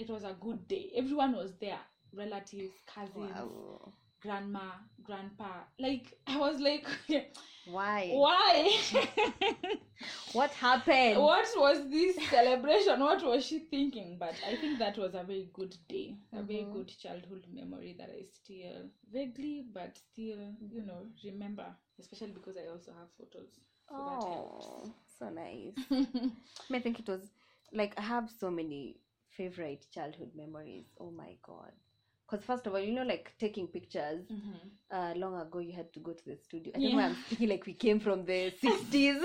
it 0.02 0.10
was 0.10 0.24
a 0.24 0.36
good 0.40 0.68
day. 0.68 0.92
Everyone 0.96 1.36
was 1.36 1.54
there, 1.60 1.80
relatives, 2.14 2.74
cousins, 2.86 3.50
Wow. 3.50 3.94
grandma, 4.22 4.72
grandpa. 5.04 5.64
Like 5.80 6.18
I 6.28 6.38
was 6.38 6.60
like. 6.60 6.88
Why? 7.66 8.24
Why? 8.24 8.72
What 10.34 10.54
happened? 10.56 11.20
what 11.20 11.48
was 11.58 11.90
this 11.90 12.30
celebration? 12.30 13.00
What 13.00 13.24
was 13.26 13.46
she 13.46 13.60
thinking? 13.60 14.18
But 14.20 14.40
I 14.46 14.56
think 14.56 14.80
that 14.80 14.98
was 14.98 15.14
a 15.16 15.24
very 15.24 15.50
good 15.54 15.76
day, 15.88 16.16
a 16.34 16.42
very 16.44 16.64
Mhm. 16.64 16.72
good 16.72 16.90
childhood 16.98 17.46
memory 17.52 17.96
that 18.00 18.10
I 18.10 18.24
still 18.24 18.90
vaguely, 19.12 19.66
but 19.74 19.98
still, 19.98 20.40
you 20.70 20.82
know, 20.84 21.08
remember. 21.24 21.66
Especially 22.00 22.32
because 22.34 22.58
I 22.58 22.68
also 22.72 22.92
have 22.94 23.10
photos. 23.18 23.60
So. 23.96 24.04
Oh, 24.06 24.92
so 25.20 25.30
nice. 25.30 25.76
I 26.74 26.80
think 26.80 27.00
it 27.00 27.08
was 27.08 27.32
like 27.74 27.94
I 27.98 28.02
have 28.02 28.30
so 28.32 28.50
many 28.52 29.01
favorite 29.38 29.86
childhood 29.92 30.32
memories. 30.36 30.86
Oh 31.00 31.12
my 31.12 31.36
god. 31.44 31.72
Because 32.30 32.46
first 32.46 32.66
of 32.68 32.74
all, 32.74 32.80
you 32.80 32.94
know, 32.94 33.04
like 33.04 33.34
taking 33.40 33.68
pictures. 33.68 34.26
Mhm. 34.32 34.70
Uh, 34.92 35.14
long 35.16 35.36
ago, 35.40 35.60
you 35.60 35.72
had 35.74 35.92
to 35.94 36.00
go 36.02 36.12
to 36.14 36.26
the 36.26 36.36
studio. 36.36 36.74
I 36.76 36.80
don't 36.80 36.92
know 36.92 36.98
why 36.98 37.06
I'm 37.06 37.16
speaking 37.26 37.50
like 37.50 37.66
we 37.66 37.74
came 37.74 38.00
from 38.00 38.26
the 38.26 38.52
sixties. 38.62 39.22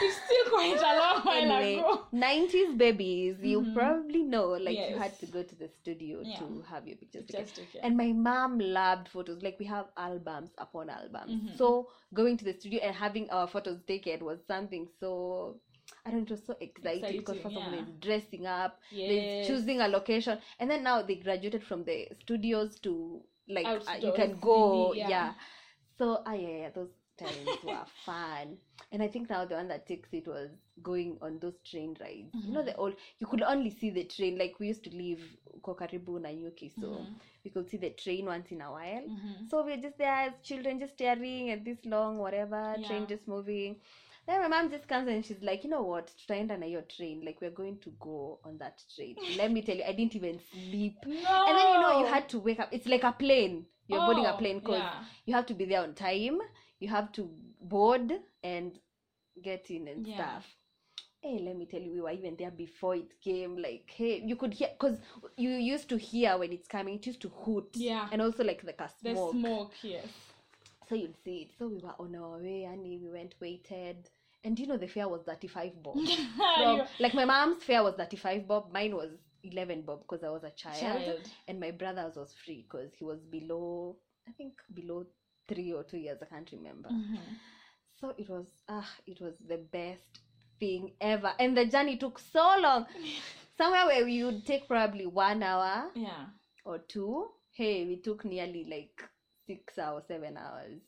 It's 0.00 0.16
still 0.24 0.50
quite 0.50 0.80
a 0.80 0.98
long 0.98 1.22
while 1.24 1.36
anyway, 1.52 1.78
ago. 1.78 2.06
90s 2.12 2.74
babies, 2.76 3.36
you 3.42 3.60
Mhm. 3.60 3.74
probably 3.74 4.22
know, 4.22 4.48
like 4.50 4.88
you 4.88 4.96
had 4.96 5.18
to 5.20 5.26
go 5.26 5.42
to 5.42 5.54
the 5.56 5.68
studio 5.68 6.20
Yeah. 6.22 6.38
to 6.38 6.62
have 6.70 6.86
your 6.88 6.96
pictures 6.96 7.26
taken. 7.52 7.80
And 7.82 7.96
my 7.96 8.12
mom 8.12 8.58
loved 8.58 9.08
photos. 9.08 9.42
Like 9.42 9.58
we 9.58 9.66
have 9.66 9.88
albums 9.96 10.50
upon 10.58 10.88
albums. 10.90 11.32
Mhm. 11.32 11.56
So 11.58 11.90
going 12.14 12.36
to 12.38 12.44
the 12.44 12.54
studio 12.54 12.80
and 12.82 12.94
having 12.94 13.28
our 13.30 13.46
photos 13.46 13.82
taken 13.84 14.24
was 14.24 14.38
something 14.46 14.88
so 15.00 15.60
I 16.06 16.10
don't 16.10 16.28
know, 16.28 16.36
so 16.36 16.54
excited 16.60 17.16
because 17.16 17.38
first 17.40 17.56
of 17.56 17.64
all 17.64 17.70
yeah. 17.70 17.70
there's 17.70 17.90
dressing 18.00 18.46
up, 18.46 18.80
yes. 18.90 19.08
there's 19.08 19.46
choosing 19.46 19.80
a 19.80 19.88
location, 19.88 20.38
and 20.58 20.70
then 20.70 20.82
now 20.82 21.02
they 21.02 21.16
graduated 21.16 21.62
from 21.64 21.84
the 21.84 22.08
studios 22.20 22.78
to 22.80 23.22
like 23.48 23.66
uh, 23.66 23.96
you 24.00 24.12
can 24.12 24.38
go, 24.40 24.88
really, 24.90 24.98
yeah. 25.00 25.08
yeah. 25.08 25.32
So 25.98 26.22
ah 26.26 26.32
yeah, 26.34 26.56
yeah, 26.64 26.70
those 26.74 26.90
times 27.18 27.62
were 27.62 27.84
fun. 28.04 28.56
And 28.92 29.02
I 29.02 29.08
think 29.08 29.30
now 29.30 29.44
the 29.44 29.54
one 29.54 29.68
that 29.68 29.86
takes 29.86 30.12
it 30.12 30.26
was 30.26 30.50
going 30.82 31.18
on 31.22 31.38
those 31.40 31.58
train 31.64 31.96
rides. 32.00 32.34
You 32.46 32.52
know 32.52 32.62
the 32.62 32.74
old 32.76 32.94
you 33.18 33.26
could 33.26 33.42
only 33.42 33.70
see 33.70 33.90
the 33.90 34.04
train 34.04 34.38
like 34.38 34.58
we 34.58 34.68
used 34.68 34.84
to 34.84 34.90
live 34.94 35.20
Kokaribu 35.62 36.20
Nanyuki, 36.20 36.70
so 36.80 36.86
Mhm. 36.86 37.14
we 37.44 37.50
could 37.50 37.68
see 37.68 37.76
the 37.78 37.90
train 37.90 38.26
once 38.26 38.50
in 38.52 38.60
a 38.60 38.70
while. 38.70 39.02
Mhm. 39.08 39.48
So 39.50 39.64
we're 39.64 39.80
just 39.86 39.98
there 39.98 40.14
as 40.28 40.32
children, 40.42 40.78
just 40.80 40.94
staring 40.94 41.50
at 41.50 41.64
this 41.64 41.84
long 41.84 42.18
whatever 42.18 42.78
train 42.82 43.06
just 43.06 43.26
moving. 43.28 43.80
Then 44.26 44.40
my 44.40 44.48
mom 44.48 44.70
just 44.70 44.88
comes 44.88 45.08
and 45.08 45.24
she's 45.24 45.42
like, 45.42 45.64
you 45.64 45.70
know 45.70 45.82
what, 45.82 46.10
tutaenda 46.16 46.58
na 46.58 46.66
your 46.66 46.82
train. 46.82 47.22
Like 47.24 47.40
we're 47.42 47.50
going 47.50 47.78
to 47.80 47.92
go 48.00 48.38
on 48.44 48.56
that 48.58 48.82
train. 48.96 49.16
Let 49.36 49.52
me 49.52 49.60
tell 49.62 49.76
you, 49.76 49.84
I 49.84 49.92
didn't 49.92 50.16
even 50.16 50.40
sleep. 50.52 50.96
No. 51.06 51.44
And 51.46 51.56
then 51.58 51.74
you 51.74 51.80
know 51.80 52.00
you 52.00 52.06
had 52.06 52.28
to 52.30 52.38
wake 52.38 52.60
up. 52.60 52.68
It's 52.72 52.86
like 52.86 53.04
a 53.04 53.12
plane. 53.12 53.66
You're 53.86 54.00
oh, 54.00 54.06
boarding 54.06 54.24
a 54.26 54.32
Oh, 54.34 54.38
plane 54.38 54.60
because 54.60 54.78
yeah. 54.78 55.04
you 55.26 55.34
have 55.34 55.46
to 55.46 55.54
be 55.54 55.66
there 55.66 55.82
on 55.82 55.94
time. 55.94 56.38
You 56.80 56.88
have 56.88 57.12
to 57.12 57.28
board 57.60 58.12
and 58.42 58.72
get 59.42 59.70
in 59.70 59.88
and 59.88 60.06
Yeah. 60.06 60.14
stuff. 60.16 60.46
Hey, 61.20 61.38
let 61.42 61.56
me 61.56 61.66
tell 61.66 61.80
you, 61.80 61.92
we 61.92 62.00
were 62.02 62.10
even 62.10 62.36
there 62.36 62.50
before 62.50 62.96
it 62.96 63.18
came. 63.22 63.56
Like, 63.56 63.90
hey, 63.94 64.22
you 64.24 64.36
could 64.36 64.52
hear 64.54 64.68
because 64.78 64.98
you 65.36 65.50
used 65.50 65.88
to 65.88 65.96
hear 65.98 66.36
when 66.38 66.52
it's 66.52 66.68
coming. 66.68 66.94
It 66.96 67.06
used 67.06 67.22
to 67.22 67.28
hoot. 67.30 67.68
Yeah. 67.76 68.08
And 68.12 68.20
also 68.22 68.44
like 68.44 68.60
the 68.62 68.72
The 68.72 68.88
smoke. 69.14 69.32
smoke, 69.32 69.72
yes. 69.82 70.06
So 70.88 70.94
you'll 70.94 71.14
see 71.24 71.42
it. 71.42 71.52
So 71.58 71.68
we 71.68 71.78
were 71.78 71.94
on 71.98 72.14
our 72.16 72.38
way, 72.38 72.64
and 72.64 72.82
we 72.82 72.98
went, 72.98 73.34
waited. 73.40 74.08
And 74.44 74.58
you 74.58 74.66
know 74.66 74.76
the 74.76 74.86
fare 74.88 75.08
was 75.08 75.22
35 75.22 75.82
bob. 75.82 75.96
From, 76.54 76.82
like 76.98 77.14
my 77.14 77.24
mom's 77.24 77.62
fare 77.64 77.82
was 77.82 77.94
35 77.94 78.46
bob. 78.46 78.72
Mine 78.72 78.94
was 78.94 79.10
11 79.42 79.82
bob 79.82 80.00
because 80.02 80.22
I 80.22 80.28
was 80.30 80.44
a 80.44 80.50
child. 80.50 81.04
child. 81.04 81.30
And 81.48 81.58
my 81.60 81.70
brother's 81.70 82.16
was 82.16 82.34
free 82.34 82.66
because 82.68 82.92
he 82.94 83.04
was 83.04 83.20
below, 83.24 83.96
I 84.28 84.32
think 84.32 84.54
below 84.74 85.04
three 85.48 85.72
or 85.72 85.82
two 85.84 85.98
years. 85.98 86.18
I 86.22 86.26
can't 86.26 86.50
remember. 86.52 86.90
Mhm. 86.90 87.38
So 88.00 88.12
it 88.18 88.28
was, 88.28 88.46
ah, 88.68 88.88
it 89.06 89.20
was 89.20 89.34
the 89.46 89.58
best 89.58 90.20
thing 90.58 90.92
ever. 91.00 91.32
And 91.38 91.56
the 91.56 91.64
journey 91.66 91.96
took 91.96 92.18
so 92.18 92.56
long. 92.60 92.86
Somewhere 93.56 93.86
where 93.86 94.04
we 94.04 94.22
would 94.24 94.44
take 94.44 94.66
probably 94.68 95.06
one 95.06 95.42
hour 95.42 95.90
Yeah. 95.94 96.26
or 96.64 96.78
two. 96.78 97.30
Hey, 97.52 97.84
we 97.86 97.96
took 97.96 98.24
nearly 98.24 98.64
like 98.64 99.08
six 99.46 99.78
or 99.78 100.02
seven 100.06 100.36
hours 100.36 100.80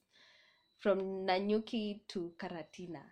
from 0.79 0.99
Nanyuki 1.27 2.01
to 2.09 2.33
Karatina. 2.39 3.03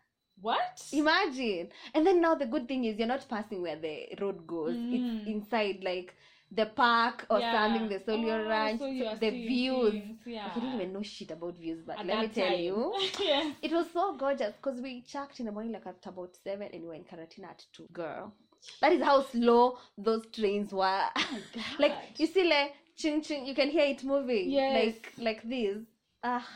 What? 0.40 0.82
Imagine. 0.92 1.68
And 1.94 2.06
then 2.06 2.20
now 2.20 2.34
the 2.34 2.46
good 2.46 2.66
thing 2.68 2.84
is 2.84 2.98
you're 2.98 3.06
not 3.08 3.26
passing 3.28 3.62
where 3.62 3.76
the 3.76 4.08
road 4.20 4.46
goes. 4.46 4.74
Mm. 4.74 4.92
It's 4.92 5.26
inside 5.28 5.78
like 5.82 6.14
the 6.50 6.66
park 6.66 7.26
or 7.30 7.38
Yeah. 7.40 7.52
something, 7.52 7.88
the 7.88 7.98
Solio 8.04 8.44
Oh, 8.44 8.48
Ranch, 8.48 8.80
so 8.80 9.16
the 9.20 9.30
views. 9.30 9.92
things, 9.92 10.18
Yeah. 10.26 10.46
I 10.50 10.54
didn't 10.54 10.74
even 10.74 10.92
know 10.92 11.02
shit 11.02 11.30
about 11.30 11.56
views, 11.56 11.82
but 11.86 11.98
At 11.98 12.06
let 12.06 12.20
me 12.20 12.28
tell 12.28 12.50
time. 12.50 12.58
you, 12.60 12.94
yes. 13.20 13.56
it 13.62 13.72
was 13.72 13.90
so 13.92 14.14
gorgeous 14.16 14.54
because 14.56 14.80
we 14.80 15.02
checked 15.02 15.40
in 15.40 15.46
the 15.46 15.52
morning 15.52 15.72
like 15.72 15.86
at 15.86 16.04
about 16.06 16.36
seven 16.36 16.68
and 16.72 16.82
we 16.82 16.88
were 16.88 16.94
in 16.94 17.04
Karatina 17.04 17.50
at 17.50 17.64
two. 17.72 17.86
Girl, 17.92 18.32
that 18.80 18.92
is 18.92 19.02
how 19.02 19.22
slow 19.22 19.78
those 19.96 20.26
trains 20.32 20.72
were. 20.72 21.04
like 21.78 21.92
you 22.18 22.26
see, 22.26 22.44
like 22.48 22.74
ching 22.96 23.22
ching, 23.22 23.46
you 23.46 23.54
can 23.54 23.68
hear 23.70 23.84
it 23.86 24.04
moving. 24.04 24.50
Yes. 24.50 24.74
Like 24.74 25.12
like 25.18 25.42
this. 25.48 25.78
Ah, 26.22 26.46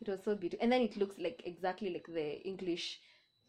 it 0.00 0.08
was 0.08 0.22
so 0.24 0.34
beautiful, 0.34 0.62
and 0.62 0.72
then 0.72 0.82
it 0.82 0.96
looks 0.96 1.18
like 1.18 1.42
exactly 1.44 1.90
like 1.90 2.06
the 2.06 2.40
English 2.46 3.00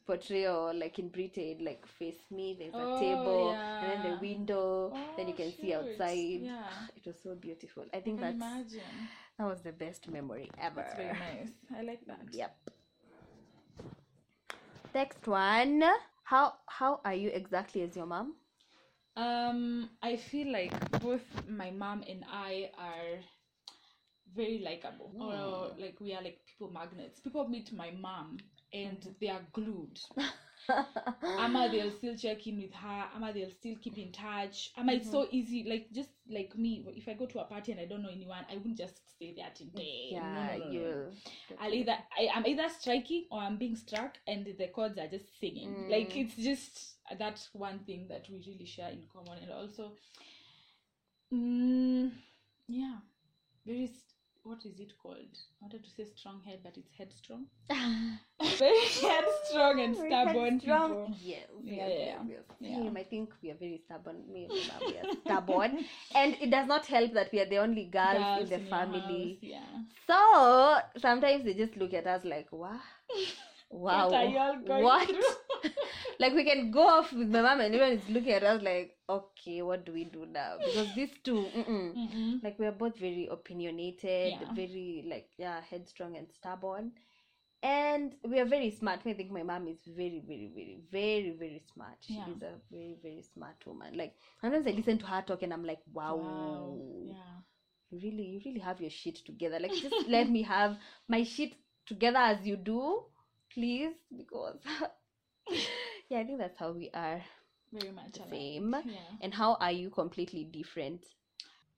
portrayal, 0.05 0.73
like 0.73 0.99
in 0.99 1.09
Britain, 1.09 1.57
like 1.63 1.85
face 1.85 2.23
me. 2.31 2.55
There's 2.59 2.77
a 2.77 2.87
Oh, 2.87 2.97
table, 2.99 3.57
and 3.81 3.89
then 3.91 4.01
the 4.01 4.09
yeah. 4.09 4.19
window. 4.19 4.93
then 5.17 5.27
you 5.27 5.33
Oh, 5.33 5.37
can 5.37 5.51
see 5.53 5.73
outside. 5.73 6.41
Yeah. 6.41 6.87
It 6.95 7.05
was 7.05 7.15
so 7.21 7.35
beautiful. 7.35 7.85
I 7.93 7.99
think 7.99 8.19
Can 8.19 8.25
that's 8.25 8.35
imagine. 8.35 9.09
that 9.37 9.45
was 9.47 9.61
the 9.61 9.71
best 9.71 10.07
memory 10.09 10.49
ever. 10.59 10.75
That's 10.75 10.95
very 10.95 11.13
nice. 11.17 11.51
I 11.77 11.81
like 11.81 12.05
that. 12.07 12.21
Yep. 12.31 12.55
Next 14.93 15.27
one. 15.27 15.83
How 16.23 16.53
how 16.67 17.01
are 17.05 17.13
you 17.15 17.29
exactly 17.29 17.81
as 17.81 17.95
your 17.95 18.05
mom? 18.05 18.35
Um, 19.19 19.89
I 20.01 20.15
feel 20.17 20.51
like 20.51 20.73
both 21.01 21.47
my 21.47 21.71
mom 21.71 22.03
and 22.07 22.23
I 22.31 22.71
are 22.77 23.19
very 24.35 24.59
likable, 24.59 25.13
or 25.19 25.71
like 25.79 25.99
we 25.99 26.13
are 26.13 26.21
like 26.23 26.39
people 26.45 26.71
magnets. 26.71 27.19
People 27.19 27.47
meet 27.47 27.71
my 27.73 27.91
mom 27.91 28.37
and 28.73 29.15
they 29.21 29.29
are 29.29 29.45
glued. 29.53 29.99
Ama 31.37 31.69
they'll 31.71 31.91
still 31.91 32.15
check 32.15 32.45
in 32.47 32.57
with 32.57 32.73
her. 32.73 33.03
Ama 33.15 33.33
they'll 33.33 33.51
still 33.51 33.75
keep 33.81 33.97
in 33.97 34.11
touch. 34.11 34.71
Ama 34.77 34.93
it's 34.93 35.09
so 35.09 35.27
easy. 35.31 35.63
Like 35.67 35.91
just 35.93 36.09
like 36.29 36.57
me, 36.57 36.85
if 36.95 37.07
I 37.07 37.13
go 37.13 37.25
to 37.25 37.39
a 37.41 37.45
party 37.45 37.71
and 37.71 37.81
I 37.81 37.85
don't 37.85 38.01
know 38.03 38.09
anyone, 38.09 38.45
I 38.51 38.55
wouldn't 38.55 38.77
just 38.77 39.09
stay 39.15 39.33
there 39.35 39.51
today. 39.55 40.09
Yeah, 40.11 40.21
no, 40.33 40.41
no, 40.41 40.57
no, 40.57 40.71
you 40.71 40.79
no. 40.79 41.55
I'll 41.61 41.73
either 41.73 41.95
I, 42.17 42.29
I'm 42.33 42.45
either 42.45 42.69
striking 42.69 43.25
or 43.31 43.39
I'm 43.41 43.57
being 43.57 43.75
struck, 43.75 44.17
and 44.27 44.45
the 44.45 44.67
chords 44.67 44.97
are 44.97 45.07
just 45.07 45.39
singing. 45.39 45.85
Like 45.89 46.09
Mm. 46.09 46.21
it's 46.25 46.35
just 46.35 46.95
that 47.17 47.47
one 47.53 47.79
thing 47.79 48.07
that 48.09 48.25
we 48.29 48.43
really 48.47 48.65
share 48.65 48.89
in 48.89 49.03
common, 49.11 49.41
and 49.43 49.51
also, 49.51 49.91
mm, 51.33 52.11
yeah, 52.67 52.97
very 53.65 53.87
what 54.43 54.65
is 54.65 54.79
it 54.79 54.93
called? 55.01 55.37
I 55.61 55.65
wanted 55.65 55.83
to 55.83 55.89
say 55.89 56.05
strong 56.05 56.41
head, 56.45 56.59
but 56.63 56.77
it's 56.77 56.93
headstrong. 56.97 57.47
Very 58.57 58.85
headstrong 59.01 59.79
and 59.79 59.95
Very 59.95 60.09
stubborn 60.11 60.59
headstrong. 60.59 60.97
people. 60.97 61.11
Yes, 61.21 61.47
Yeah, 61.63 61.87
yeah, 61.87 62.17
yeah. 62.59 62.89
I 62.95 63.03
think 63.03 63.33
we 63.41 63.51
are 63.51 63.55
very 63.55 63.77
stubborn. 63.77 64.23
Me 64.31 64.45
and 64.45 64.53
we 64.87 64.97
are 64.97 65.07
stubborn, 65.23 65.79
and 66.15 66.35
it 66.41 66.49
does 66.49 66.67
not 66.67 66.85
help 66.85 67.13
that 67.13 67.31
we 67.31 67.39
are 67.41 67.45
the 67.45 67.57
only 67.57 67.85
girls, 67.85 68.27
Girls 68.27 68.37
in 68.37 68.49
the 68.49 68.59
your 68.59 68.67
family. 68.69 69.39
house, 69.41 69.41
Yeah. 69.41 69.83
So 70.07 70.79
sometimes 70.97 71.43
they 71.43 71.53
just 71.53 71.77
look 71.77 71.93
at 71.93 72.07
us 72.07 72.23
like, 72.25 72.51
"Wow, 72.51 72.79
wow, 73.69 74.09
What 74.09 74.15
are 74.19 74.25
y'all 74.25 74.57
going 74.61 74.83
what?" 74.83 75.07
through? 75.07 75.71
like 76.19 76.33
we 76.33 76.43
can 76.43 76.71
go 76.71 76.87
off 76.87 77.11
with 77.13 77.27
my 77.29 77.41
mom, 77.41 77.59
and 77.61 77.73
everyone 77.75 77.97
is 77.97 78.09
looking 78.09 78.31
at 78.33 78.43
us 78.43 78.61
like, 78.61 78.97
"Okay, 79.09 79.61
what 79.61 79.85
do 79.85 79.93
we 79.93 80.05
do 80.05 80.25
now?" 80.25 80.57
Because 80.63 80.93
these 80.95 81.11
two, 81.23 81.45
mm-mm. 81.55 81.95
Mm-mm. 81.95 82.43
like 82.43 82.57
we 82.59 82.65
are 82.65 82.71
both 82.71 82.97
very 82.97 83.27
opinionated, 83.31 84.33
Yeah. 84.41 84.51
very 84.53 85.05
like 85.07 85.29
yeah, 85.37 85.61
headstrong 85.61 86.17
and 86.17 86.27
stubborn. 86.31 86.91
And 87.61 88.15
we 88.23 88.39
are 88.39 88.45
very 88.45 88.71
smart. 88.71 89.01
I 89.05 89.13
think 89.13 89.31
my 89.31 89.43
mom 89.43 89.67
is 89.67 89.79
very, 89.85 90.21
very, 90.25 90.49
very, 90.55 90.79
very, 90.91 91.31
very 91.37 91.61
smart. 91.73 91.97
She 92.01 92.13
Yeah. 92.13 92.29
is 92.29 92.41
a 92.41 92.53
very, 92.71 92.95
very 93.01 93.21
smart 93.33 93.65
woman. 93.65 93.97
Like 93.97 94.15
sometimes 94.39 94.65
I 94.65 94.71
listen 94.71 94.97
to 94.99 95.05
her 95.07 95.21
talk 95.21 95.41
and 95.43 95.53
I'm 95.53 95.65
like, 95.65 95.81
wow, 95.91 96.15
Wow. 96.15 96.77
Yeah. 97.05 97.41
you 97.89 97.99
really, 97.99 98.23
you 98.27 98.41
really 98.45 98.59
have 98.61 98.79
your 98.79 98.89
shit 98.89 99.15
together. 99.25 99.59
Like 99.59 99.73
just 99.73 100.07
let 100.07 100.29
me 100.29 100.41
have 100.43 100.77
my 101.09 101.23
shit 101.23 101.53
together 101.85 102.19
as 102.19 102.45
you 102.47 102.55
do, 102.55 103.03
please, 103.59 103.93
because 104.17 104.57
yeah, 106.09 106.19
I 106.19 106.23
think 106.25 106.39
that's 106.39 106.57
how 106.57 106.71
we 106.71 106.89
are 106.93 107.21
Very 107.71 107.91
much 107.91 108.17
the 108.17 108.21
alike. 108.21 108.37
same. 108.37 108.75
Yeah. 108.83 109.17
And 109.21 109.33
how 109.33 109.55
are 109.55 109.71
you 109.71 109.89
completely 109.89 110.43
different? 110.43 111.05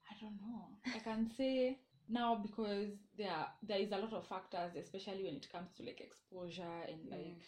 I 0.10 0.16
don't 0.22 0.40
know. 0.42 0.78
I 0.94 1.00
can 1.00 1.30
say 1.30 1.80
now 2.10 2.36
because 2.36 2.92
there 3.18 3.48
there 3.64 3.80
is 3.80 3.92
a 3.92 3.98
lot 3.98 4.14
of 4.14 4.28
factors, 4.28 4.76
especially 4.76 5.24
when 5.24 5.36
it 5.36 5.52
comes 5.52 5.74
to 5.78 5.84
like 5.84 6.02
exposure 6.02 6.82
and 6.88 7.10
Mm. 7.10 7.10
like 7.10 7.46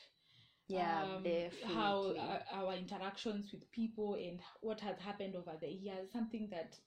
Yeah, 0.68 1.06
um, 1.06 1.44
how 1.62 2.12
uh, 2.12 2.40
our 2.52 2.74
interactions 2.74 3.52
with 3.52 3.72
people 3.72 4.16
and 4.16 4.42
what 4.62 4.82
has 4.82 5.00
happened 5.00 5.36
over 5.36 5.54
the 5.60 5.70
years. 5.72 6.12
Something 6.12 6.50
that 6.52 6.78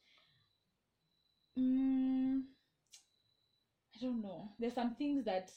mm, 1.57 2.43
I 3.95 3.99
don't 4.01 4.23
know. 4.23 4.53
There's 4.59 4.75
some 4.75 4.95
things 4.95 5.25
that 5.25 5.53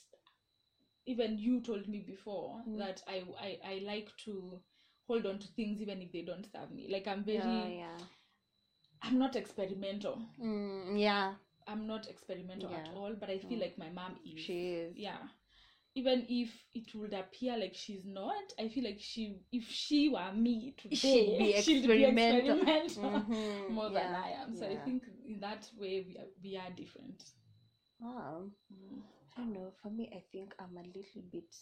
even 1.10 1.38
you 1.40 1.62
told 1.62 1.88
me 1.90 2.00
before 2.00 2.62
Mm. 2.68 2.78
that 2.80 3.02
I, 3.08 3.24
I 3.48 3.60
I 3.74 3.80
like 3.86 4.10
to 4.26 4.62
hold 5.08 5.26
on 5.26 5.40
to 5.40 5.48
things 5.50 5.82
even 5.82 6.02
if 6.02 6.12
they 6.12 6.22
don't 6.22 6.46
serve 6.52 6.72
me. 6.72 6.88
Like 6.90 7.08
I'm 7.08 7.24
very 7.24 7.38
yeah, 7.38 7.68
yeah. 7.68 7.98
I'm 9.02 9.18
not 9.20 9.36
experimental. 9.36 10.22
Mm, 10.42 11.00
yeah, 11.00 11.34
I'm 11.68 11.88
not 11.88 12.08
experimental 12.10 12.74
at 12.74 12.90
all, 12.96 13.14
but 13.20 13.30
I 13.30 13.38
feel 13.40 13.60
Mm. 13.60 13.62
like 13.62 13.78
my 13.78 13.90
mom 13.90 14.18
is. 14.26 14.40
she 14.42 14.74
is. 14.76 14.98
Yeah. 14.98 15.20
Even 15.96 16.26
if 16.30 16.50
it 16.74 16.94
would 16.96 17.14
appear 17.14 17.58
like 17.58 17.74
she's 17.76 18.06
not, 18.06 18.54
I 18.60 18.70
feel 18.70 18.84
like 18.86 19.00
she, 19.00 19.38
if 19.52 19.68
she 19.70 20.10
were 20.10 20.32
me 20.34 20.74
today, 20.78 21.62
She'd 21.62 21.88
be 21.88 22.04
experimental. 22.06 22.66
experimental 22.66 23.12
Mhm, 23.30 23.74
more 23.76 23.90
than 23.90 24.14
I 24.14 24.30
am. 24.42 24.56
So 24.56 24.66
I 24.66 24.78
think 24.78 25.04
in 25.28 25.40
that 25.42 25.70
way 25.78 26.06
we 26.08 26.18
are, 26.18 26.28
we 26.44 26.58
are 26.58 26.70
different. 26.76 27.24
Wow. 28.00 28.52
Mm. 28.72 29.02
I 29.40 29.42
don't 29.42 29.54
know. 29.54 29.72
For 29.82 29.90
me, 29.90 30.10
I 30.14 30.22
think 30.34 30.54
I'm 30.60 30.76
a 30.78 30.82
little 30.82 31.22
bit. 31.32 31.56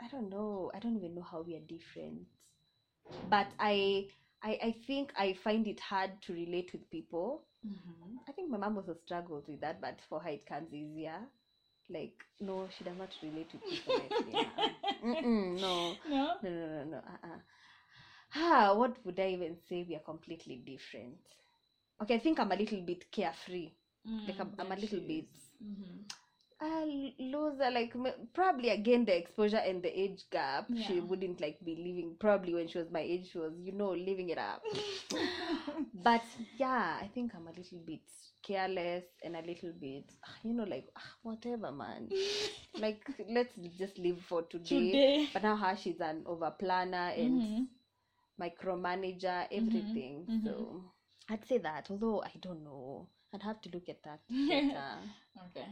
I 0.00 0.06
don't 0.08 0.30
know. 0.30 0.70
I 0.72 0.78
don't 0.78 0.96
even 0.96 1.14
know 1.16 1.22
how 1.28 1.42
we 1.42 1.56
are 1.56 1.60
different. 1.60 2.26
But 3.28 3.48
I, 3.58 4.06
I, 4.42 4.58
I 4.62 4.74
think 4.86 5.12
I 5.18 5.32
find 5.42 5.66
it 5.66 5.80
hard 5.80 6.10
to 6.26 6.32
relate 6.32 6.70
with 6.72 6.88
people. 6.90 7.42
Mhm. 7.66 8.18
I 8.28 8.32
think 8.32 8.50
my 8.50 8.58
mom 8.58 8.76
also 8.76 8.94
struggles 9.04 9.44
with 9.48 9.60
that, 9.60 9.80
but 9.80 9.98
for 10.08 10.20
her 10.20 10.28
it 10.30 10.46
comes 10.46 10.72
easier. 10.72 11.18
Like, 11.90 12.24
no, 12.40 12.68
she 12.76 12.84
does 12.84 12.96
not 12.96 13.10
relate 13.22 13.48
with 13.52 13.62
people. 13.68 13.94
Uh-uh. 15.04 15.22
No, 15.22 15.96
No. 16.08 16.34
no, 16.42 16.50
no, 16.50 16.66
no, 16.66 16.84
no. 16.84 16.96
Uh-uh. 16.98 17.38
Ah, 18.36 18.74
what 18.74 18.96
would 19.04 19.18
I 19.18 19.30
even 19.30 19.56
say? 19.68 19.84
We 19.88 19.96
are 19.96 20.00
completely 20.12 20.56
different. 20.56 21.18
Okay, 22.00 22.14
I 22.14 22.18
think 22.20 22.38
I'm 22.38 22.52
a 22.52 22.56
little 22.56 22.80
bit 22.80 23.10
carefree. 23.10 23.70
Like, 24.26 24.38
I'm- 24.38 24.52
Mm, 24.56 24.60
I'm 24.60 24.72
a 24.72 24.76
little 24.76 25.00
she 25.00 25.06
bit- 25.06 25.24
is. 25.24 25.40
A 26.62 27.14
loser 27.18 27.70
like 27.70 27.94
m- 27.96 28.28
probably 28.34 28.70
again 28.70 29.04
the 29.04 29.16
exposure 29.16 29.58
and 29.58 29.82
the 29.82 30.00
age 30.00 30.24
gap 30.30 30.70
she 30.76 31.00
wouldn't 31.00 31.40
like 31.40 31.58
be 31.64 31.74
living 31.76 32.16
probably 32.20 32.54
when 32.54 32.68
she 32.68 32.78
was 32.78 32.90
my 32.90 33.00
age 33.00 33.30
she 33.32 33.38
was 33.38 33.52
you 33.60 33.72
know 33.72 33.90
living 33.92 34.30
it 34.30 34.38
up 34.38 34.66
but 35.94 36.24
yeah 36.58 36.98
i 37.02 37.08
think 37.14 37.34
i'm 37.34 37.48
a 37.48 37.52
little 37.52 37.80
bit 37.86 38.00
careless 38.42 39.04
and 39.24 39.36
a 39.36 39.42
little 39.42 39.72
bit 39.80 40.12
ah, 40.26 40.34
you 40.44 40.52
know 40.54 40.64
like 40.64 40.88
ah, 40.96 41.12
whatever 41.22 41.70
man 41.72 42.12
like 42.78 43.02
let's 43.28 43.54
just 43.78 43.98
live 43.98 44.20
for 44.28 44.42
today, 44.42 45.00
Today. 45.00 45.28
but 45.32 45.42
now 45.42 45.56
her 45.56 45.76
she's 45.76 46.00
an 46.00 46.22
over 46.26 46.50
planner 46.50 47.10
and 47.16 47.42
Mhm. 47.42 47.68
micromanager 48.40 49.46
everything 49.52 50.28
mhm. 50.28 50.44
so 50.44 50.84
i'd 51.30 51.44
say 51.44 51.58
that 51.58 51.88
although 51.90 52.22
i 52.22 52.32
don't 52.40 52.64
know 52.64 53.08
i'd 53.34 53.42
have 53.42 53.60
to 53.60 53.70
look 53.70 53.88
at 53.88 54.02
that 54.04 54.20
later. 54.48 54.98
Okay. 55.46 55.68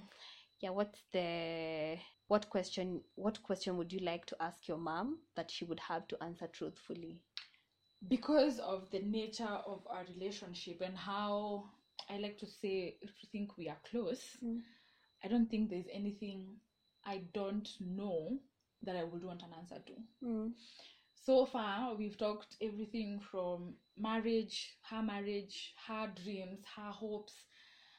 Yeah 0.61 0.71
what's 0.71 1.05
the 1.13 1.97
what 2.29 2.49
question 2.51 3.01
what 3.17 3.43
question 3.43 3.77
would 3.77 3.93
you 3.93 4.01
like 4.01 4.27
to 4.27 4.37
ask 4.41 4.69
your 4.69 4.79
mom 4.79 5.19
that 5.37 5.51
she 5.51 5.65
would 5.65 5.81
have 5.81 6.07
to 6.09 6.23
answer 6.23 6.47
truthfully 6.49 7.21
because 8.09 8.59
of 8.61 8.91
the 8.91 9.01
nature 9.01 9.59
of 9.67 9.87
our 9.89 10.05
relationship 10.15 10.81
and 10.81 10.97
how 10.97 11.65
I 12.09 12.19
like 12.19 12.39
to 12.39 12.47
say 12.47 12.97
think 13.33 13.57
we 13.59 13.69
are 13.69 13.79
close, 13.91 14.37
Mm. 14.43 14.63
I 15.23 15.29
don't 15.29 15.51
think 15.51 15.69
there's 15.71 15.89
anything 15.93 16.57
I 17.05 17.19
don't 17.35 17.69
know 17.81 18.39
that 18.83 18.97
I 18.97 19.05
would 19.05 19.25
want 19.25 19.43
an 19.43 19.53
answer 19.59 19.83
to. 19.87 19.95
So 21.15 21.45
far, 21.47 21.95
we've 21.95 22.17
talked 22.17 22.57
everything 22.63 23.21
from 23.21 23.75
marriage, 23.97 24.77
her 24.89 25.03
marriage, 25.03 25.75
her 25.87 26.11
dreams, 26.25 26.65
her 26.77 26.91
hopes, 26.91 27.35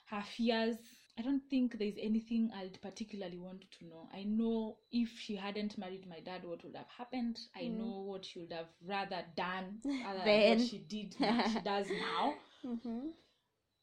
her 0.06 0.24
fears. 0.24 0.78
I 1.22 1.24
don't 1.24 1.50
think 1.50 1.80
there's 1.80 2.00
anything 2.02 2.52
I'd 2.56 2.82
particularly 2.82 3.40
want 3.40 3.72
to 3.80 3.86
know. 3.86 4.10
I 4.14 4.24
know 4.24 4.78
if 4.92 5.20
she 5.20 5.36
hadn't 5.38 5.78
married 5.78 6.08
my 6.08 6.20
dad, 6.22 6.46
what 6.46 6.64
would 6.64 6.76
have 6.76 6.90
happened. 6.98 7.40
I 7.56 7.70
Mm. 7.70 7.78
know 7.78 8.02
what 8.02 8.26
she 8.26 8.40
would 8.40 8.54
have 8.54 8.70
rather 8.86 9.26
done 9.36 9.82
other 10.04 10.26
than 10.26 10.46
what 10.48 10.62
she 10.62 10.80
did, 10.80 11.16
she 11.46 11.60
does 11.60 11.92
now. 11.92 12.40
mm-hmm. 12.66 13.10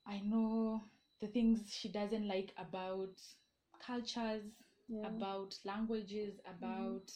I 0.06 0.20
know 0.20 0.82
the 1.20 1.28
things 1.28 1.72
she 1.72 1.88
doesn't 1.88 2.26
like 2.28 2.52
about 2.58 3.20
cultures, 3.78 4.44
yeah. 4.88 5.02
about 5.04 5.58
languages, 5.64 6.40
about 6.46 7.12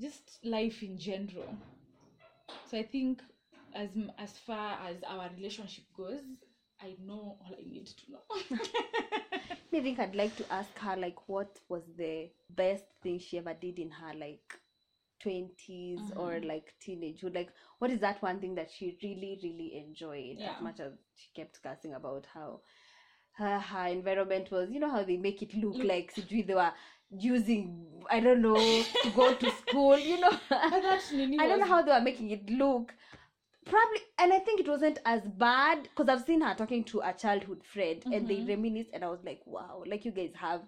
just 0.00 0.38
life 0.44 0.82
in 0.82 0.98
general. 0.98 1.58
So 2.64 2.78
I 2.78 2.82
think 2.84 3.22
as 3.74 3.90
as 4.18 4.38
far 4.38 4.78
as 4.88 5.02
our 5.04 5.30
relationship 5.30 5.84
goes, 5.96 6.44
I 6.82 6.96
know 7.06 7.36
all 7.40 7.54
I 7.58 7.62
need 7.68 7.86
to 7.86 8.12
know. 8.12 8.22
I 9.72 9.80
think 9.80 9.98
I'd 9.98 10.14
like 10.14 10.36
to 10.36 10.52
ask 10.52 10.78
her 10.78 10.96
like 10.96 11.28
what 11.28 11.60
was 11.68 11.82
the 11.96 12.30
best 12.50 12.84
thing 13.02 13.18
she 13.18 13.38
ever 13.38 13.54
did 13.54 13.78
in 13.78 13.90
her 13.90 14.12
like 14.14 14.58
20s 15.20 16.10
or 16.16 16.40
Mhm. 16.40 16.44
like 16.44 16.74
teenagehood 16.80 17.34
like 17.34 17.50
what 17.78 17.90
is 17.90 18.00
that 18.00 18.22
one 18.22 18.40
thing 18.40 18.54
that 18.56 18.70
she 18.70 18.96
really 19.02 19.38
really 19.42 19.76
enjoyed 19.76 20.38
Yeah. 20.38 20.48
as 20.48 20.60
much 20.60 20.80
as 20.80 20.92
she 21.14 21.28
kept 21.34 21.62
cussing 21.62 21.94
about 21.94 22.26
how 22.32 22.60
her, 23.32 23.58
her 23.58 23.86
environment 23.86 24.50
was 24.50 24.70
you 24.70 24.80
know 24.80 24.90
how 24.90 25.02
they 25.02 25.16
make 25.16 25.42
it 25.42 25.54
look 25.54 25.84
like 25.84 26.12
sijui 26.12 26.46
they 26.46 26.54
were 26.54 26.72
using 27.10 28.02
I 28.10 28.20
don't 28.20 28.42
know 28.42 28.88
to 29.02 29.10
go 29.10 29.34
to 29.34 29.50
school 29.50 29.98
you 29.98 30.18
know 30.18 30.32
But 30.68 30.82
that 30.82 31.12
Nini 31.12 31.38
I 31.38 31.46
don't 31.48 31.60
know 31.60 31.66
how 31.66 31.82
they 31.82 31.92
were 31.92 32.00
making 32.00 32.30
it 32.30 32.48
look. 32.50 32.94
Probably, 33.64 34.00
and 34.18 34.32
I 34.32 34.38
think 34.38 34.60
it 34.60 34.68
wasn't 34.68 34.98
as 35.04 35.22
bad 35.28 35.82
because 35.84 36.08
I've 36.08 36.24
seen 36.24 36.40
her 36.40 36.54
talking 36.54 36.84
to 36.84 37.00
a 37.00 37.12
childhood 37.12 37.62
friend 37.62 38.04
and 38.10 38.26
they 38.26 38.40
Mhm. 38.40 38.46
reminisce, 38.48 38.88
and 38.92 39.04
I 39.04 39.08
was 39.10 39.22
like, 39.24 39.42
wow, 39.46 39.82
like 39.86 40.04
you 40.04 40.12
guys 40.12 40.32
have 40.36 40.62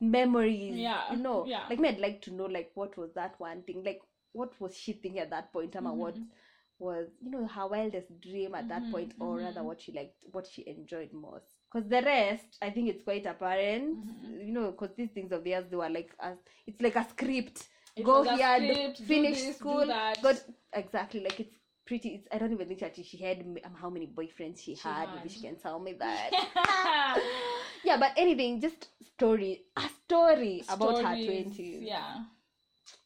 memories. 0.00 0.74
Yeah, 0.80 1.02
You 1.08 1.18
know, 1.18 1.48
yeah. 1.48 1.66
like 1.68 1.78
me, 1.78 1.88
I'd 1.88 1.98
like 2.00 2.22
to 2.22 2.32
know, 2.32 2.46
like, 2.46 2.72
what 2.74 2.96
was 2.96 3.12
that 3.14 3.38
one 3.38 3.62
thing? 3.62 3.82
Like, 3.84 4.00
what 4.32 4.60
was 4.60 4.76
she 4.76 4.92
thinking 4.92 5.20
at 5.20 5.30
that 5.30 5.52
point? 5.52 5.76
Ama, 5.76 5.94
what 5.94 6.18
Mhm. 6.18 6.30
was, 6.78 7.08
you 7.22 7.30
know, 7.30 7.46
her 7.46 7.66
wildest 7.68 8.20
dream 8.20 8.54
at 8.54 8.68
that 8.68 8.90
Mhm, 8.90 8.90
point, 8.90 9.14
or 9.20 9.38
rather 9.38 9.62
mhm. 9.62 9.64
what 9.64 9.80
she 9.80 9.92
liked, 9.92 10.24
what 10.32 10.46
she 10.46 10.66
enjoyed 10.66 11.12
most? 11.12 11.54
Because 11.72 11.88
the 11.88 12.02
rest, 12.02 12.58
I 12.60 12.70
think 12.70 12.88
it's 12.88 13.02
quite 13.04 13.26
apparent, 13.26 13.98
Mhm. 13.98 14.38
you 14.40 14.52
know, 14.52 14.72
because 14.72 14.94
these 14.96 15.10
things 15.10 15.32
of 15.32 15.44
theirs, 15.44 15.66
they 15.70 15.76
were 15.76 15.88
like, 15.88 16.14
as, 16.20 16.36
it's 16.66 16.80
like 16.82 16.96
a 16.96 17.04
script 17.08 17.68
It 17.96 18.02
go 18.02 18.22
here, 18.22 18.60
script, 18.60 19.06
do 19.06 19.26
finish 19.26 19.28
this, 19.28 19.58
school, 19.58 19.86
got 20.20 20.36
exactly 20.72 21.20
like 21.20 21.40
it's 21.40 21.56
pretty. 21.86 22.10
It's 22.16 22.28
I 22.32 22.38
don't 22.38 22.52
even 22.52 22.68
think 22.68 22.80
that 22.80 22.96
she 23.04 23.16
had 23.18 23.40
um, 23.40 23.74
how 23.80 23.90
many 23.90 24.06
boyfriends 24.06 24.58
she, 24.62 24.74
She 24.74 24.88
had. 24.88 25.08
had. 25.08 25.16
Maybe 25.16 25.28
she 25.28 25.40
can 25.40 25.56
tell 25.56 25.78
me 25.78 25.92
that. 25.94 26.30
yeah, 27.84 27.96
but 27.98 28.12
anything, 28.16 28.60
just 28.60 28.88
story, 29.14 29.62
a 29.76 29.82
story 30.04 30.62
about 30.68 30.96
her 30.96 31.02
Stories, 31.16 31.26
twenties. 31.26 31.82
Yeah. 31.82 32.24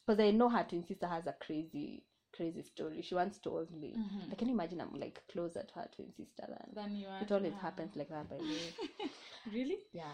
because 0.05 0.19
I 0.19 0.31
know 0.31 0.49
her 0.49 0.65
twin 0.67 0.83
sister 0.85 1.07
has 1.07 1.27
a 1.27 1.35
crazy, 1.45 2.03
crazy 2.35 2.61
story. 2.63 3.01
She 3.01 3.15
once 3.15 3.37
told 3.39 3.71
me. 3.71 3.95
Mhm. 3.97 4.31
I 4.31 4.35
can 4.35 4.49
imagine 4.49 4.81
I'm 4.81 4.99
like 4.99 5.21
closer 5.31 5.63
to 5.63 5.73
her 5.79 5.87
twin 5.95 6.11
sister 6.17 6.45
than 6.47 6.73
Then 6.73 6.95
you 6.95 7.07
are. 7.07 7.21
it 7.21 7.31
always 7.31 7.53
her. 7.53 7.59
happens 7.59 7.95
like 7.95 8.09
that 8.09 8.29
by 8.29 8.37
the 8.37 8.43
way. 8.43 9.09
Really? 9.53 9.77
Yeah. 9.93 10.11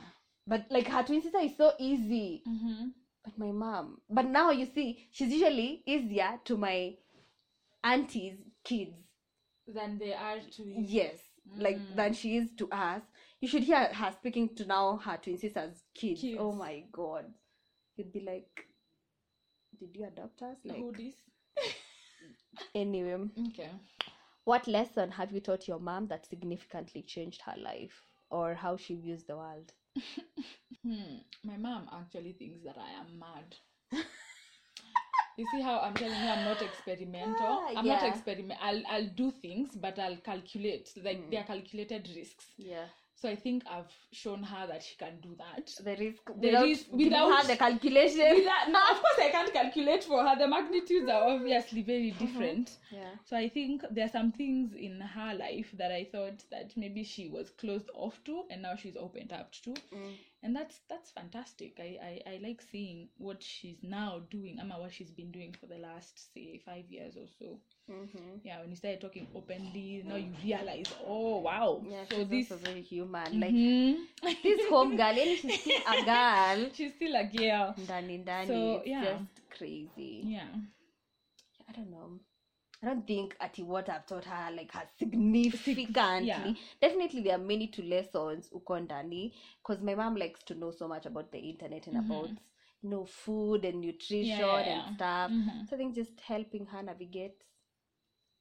But 0.47 0.67
like 0.69 0.88
her 0.88 1.04
twin 1.04 1.21
sister 1.21 1.39
is 1.39 1.58
so 1.58 1.71
easy. 1.80 2.43
Mm-hmm. 2.47 2.88
But 3.23 3.38
my 3.39 3.51
mom. 3.51 4.01
But 4.10 4.25
now 4.28 4.51
you 4.51 4.67
see, 4.67 5.08
she's 5.12 5.32
usually 5.32 5.82
easier 5.86 6.39
to 6.45 6.58
my 6.58 6.93
auntie's 7.84 8.38
kids. 8.65 8.97
Than 9.67 9.97
they 9.97 10.13
are 10.13 10.39
to. 10.39 10.63
Yes. 10.65 11.17
Like 11.58 11.78
Mm. 11.78 11.95
than 11.95 12.13
she 12.13 12.38
is 12.38 12.51
to 12.58 12.69
us. 12.71 13.01
You 13.39 13.47
should 13.47 13.63
hear 13.63 13.86
her 13.93 14.12
speaking 14.12 14.56
to 14.56 14.65
now 14.65 14.97
her 14.97 15.17
twin 15.17 15.38
sister's 15.38 15.84
kids. 15.93 16.23
Oh 16.38 16.51
my 16.51 16.84
god. 16.91 17.25
You'd 17.95 18.12
be 18.12 18.19
like, 18.21 18.67
Did 19.80 19.95
you 19.95 20.06
adopt 20.08 20.41
us? 20.41 20.58
Like 20.65 20.78
Who 20.78 20.91
this? 20.91 21.15
anyway. 22.75 23.30
Okay. 23.49 23.69
What 24.43 24.67
lesson 24.67 25.12
have 25.12 25.32
you 25.32 25.39
taught 25.39 25.67
your 25.67 25.80
mom 25.80 26.08
that 26.08 26.25
significantly 26.28 27.01
changed 27.04 27.41
her 27.43 27.56
life? 27.58 28.06
Or 28.30 28.54
how 28.56 28.78
she 28.78 28.95
views 28.95 29.23
the 29.23 29.38
world? 29.38 29.71
Hmm. 30.84 31.17
My 31.43 31.58
mom 31.58 31.89
actually 31.91 32.34
thinks 32.34 32.60
that 32.63 32.78
I 32.78 32.91
am 33.01 33.17
mad. 33.17 33.56
you 35.37 35.45
see 35.51 35.61
how 35.61 35.79
I'm 35.79 35.93
telling 35.93 36.19
you 36.21 36.29
I'm 36.29 36.45
not 36.45 36.61
experimental. 36.61 37.35
Ah, 37.41 37.67
I'm 37.75 37.85
not 37.87 38.01
yeah. 38.01 38.07
experiment. 38.07 38.59
I'll 38.61 38.83
I'll 38.89 39.07
do 39.07 39.31
things, 39.31 39.75
but 39.75 39.97
I'll 39.99 40.17
calculate. 40.17 40.91
Like 41.03 41.19
Mm. 41.21 41.31
they 41.31 41.37
are 41.37 41.43
calculated 41.43 42.09
risks. 42.15 42.45
Yeah. 42.57 42.85
So 43.17 43.29
I 43.29 43.37
think 43.37 43.63
I've 43.71 43.91
shown 44.11 44.43
her 44.43 44.67
that 44.67 44.83
she 44.83 44.95
can 44.97 45.19
do 45.21 45.35
that. 45.37 45.71
The 45.83 45.95
risk 45.95 46.25
The 46.25 46.33
without, 46.47 46.63
risk- 46.65 46.91
without- 46.91 47.31
her 47.41 47.47
the 47.47 47.55
calculation. 47.55 48.35
Without- 48.35 48.69
now, 48.69 48.91
of 48.91 48.97
course, 49.01 49.19
I 49.19 49.29
can't 49.31 49.53
calculate 49.53 50.03
for 50.03 50.21
her. 50.21 50.35
The 50.37 50.47
magnitudes 50.49 51.09
are 51.09 51.23
obviously 51.29 51.81
very 51.81 52.11
different. 52.11 52.77
Yeah. 52.91 53.11
So 53.23 53.37
I 53.37 53.47
think 53.47 53.83
there 53.89 54.05
are 54.05 54.09
some 54.09 54.33
things 54.33 54.73
in 54.75 54.99
her 54.99 55.33
life 55.33 55.69
that 55.77 55.91
I 55.93 56.03
thought 56.11 56.43
that 56.51 56.75
maybe 56.75 57.03
she 57.05 57.29
was 57.29 57.49
closed 57.51 57.89
off 57.93 58.21
to, 58.25 58.43
and 58.51 58.61
now 58.61 58.75
she's 58.75 58.97
opened 58.97 59.31
up 59.31 59.53
to, 59.63 59.69
Mm. 59.71 60.17
And 60.45 60.55
that's 60.55 60.79
that's 60.89 61.12
fantastic. 61.12 61.73
I 61.79 61.97
I, 62.10 62.31
I 62.34 62.39
like 62.41 62.62
seeing 62.71 63.10
what 63.17 63.41
she's 63.43 63.77
now 63.84 64.21
doing, 64.29 64.60
Ama, 64.62 64.75
what 64.79 64.93
she's 64.93 65.12
been 65.12 65.31
doing 65.31 65.55
for 65.60 65.65
the 65.65 65.77
last 65.77 66.34
say 66.34 66.62
five 66.65 66.86
years 66.89 67.15
or 67.17 67.27
so. 67.39 67.60
Mm-hmm. 67.91 68.39
Yeah, 68.43 68.62
when 68.62 68.69
you 68.71 68.75
started 68.75 69.01
talking 69.01 69.27
openly, 69.36 70.03
now 70.08 70.15
you 70.15 70.31
realize, 70.43 70.86
oh 71.08 71.39
wow, 71.39 71.84
Yeah, 71.88 72.05
so 72.10 72.23
this. 72.23 72.51
is 72.51 72.60
very 72.62 72.81
human. 72.81 73.39
Like 73.39 73.53
Mhm. 73.53 73.97
this 74.43 74.69
home 74.69 74.95
girl, 74.97 75.17
and 75.23 75.38
she's 75.39 75.62
still 75.62 75.81
a 75.88 76.05
girl. 76.13 76.69
she's 76.73 76.93
still 76.95 77.15
a 77.15 77.23
girl. 77.25 77.75
Ndani 77.77 78.17
ndani. 78.23 78.47
So, 78.47 78.77
it's 78.77 78.88
yeah. 78.88 79.03
just 79.03 79.49
crazy. 79.58 80.21
Yeah. 80.25 80.47
I 81.69 81.71
don't 81.73 81.91
know. 81.91 82.19
I 82.85 82.89
don't 82.89 83.07
think 83.07 83.35
Ati 83.41 83.63
what 83.63 83.89
I've 83.89 84.05
taught 84.05 84.25
her 84.25 84.51
like 84.55 84.71
has 84.71 84.87
significantly. 84.99 86.27
yeah. 86.27 86.53
Definitely 86.81 87.21
there 87.21 87.35
are 87.35 87.39
many 87.39 87.67
to 87.67 87.81
lessons 87.83 88.49
uko 88.53 88.79
ndani 88.79 89.33
because 89.61 89.81
my 89.81 89.95
mom 89.95 90.15
likes 90.15 90.43
to 90.43 90.53
know 90.55 90.71
so 90.71 90.87
much 90.87 91.05
about 91.07 91.31
the 91.31 91.39
internet 91.39 91.87
and 91.87 91.97
Mhm. 91.97 92.05
about 92.05 92.29
you 92.83 92.89
know 92.89 93.05
food 93.05 93.65
and 93.65 93.81
nutrition 93.81 94.45
Yeah, 94.45 94.59
yeah, 94.67 94.85
and 94.85 94.95
stuff. 94.95 95.31
Mhm. 95.31 95.67
So 95.67 95.75
I 95.75 95.79
think 95.79 95.95
just 95.95 96.19
helping 96.21 96.65
her 96.67 96.83
navigate 96.83 97.43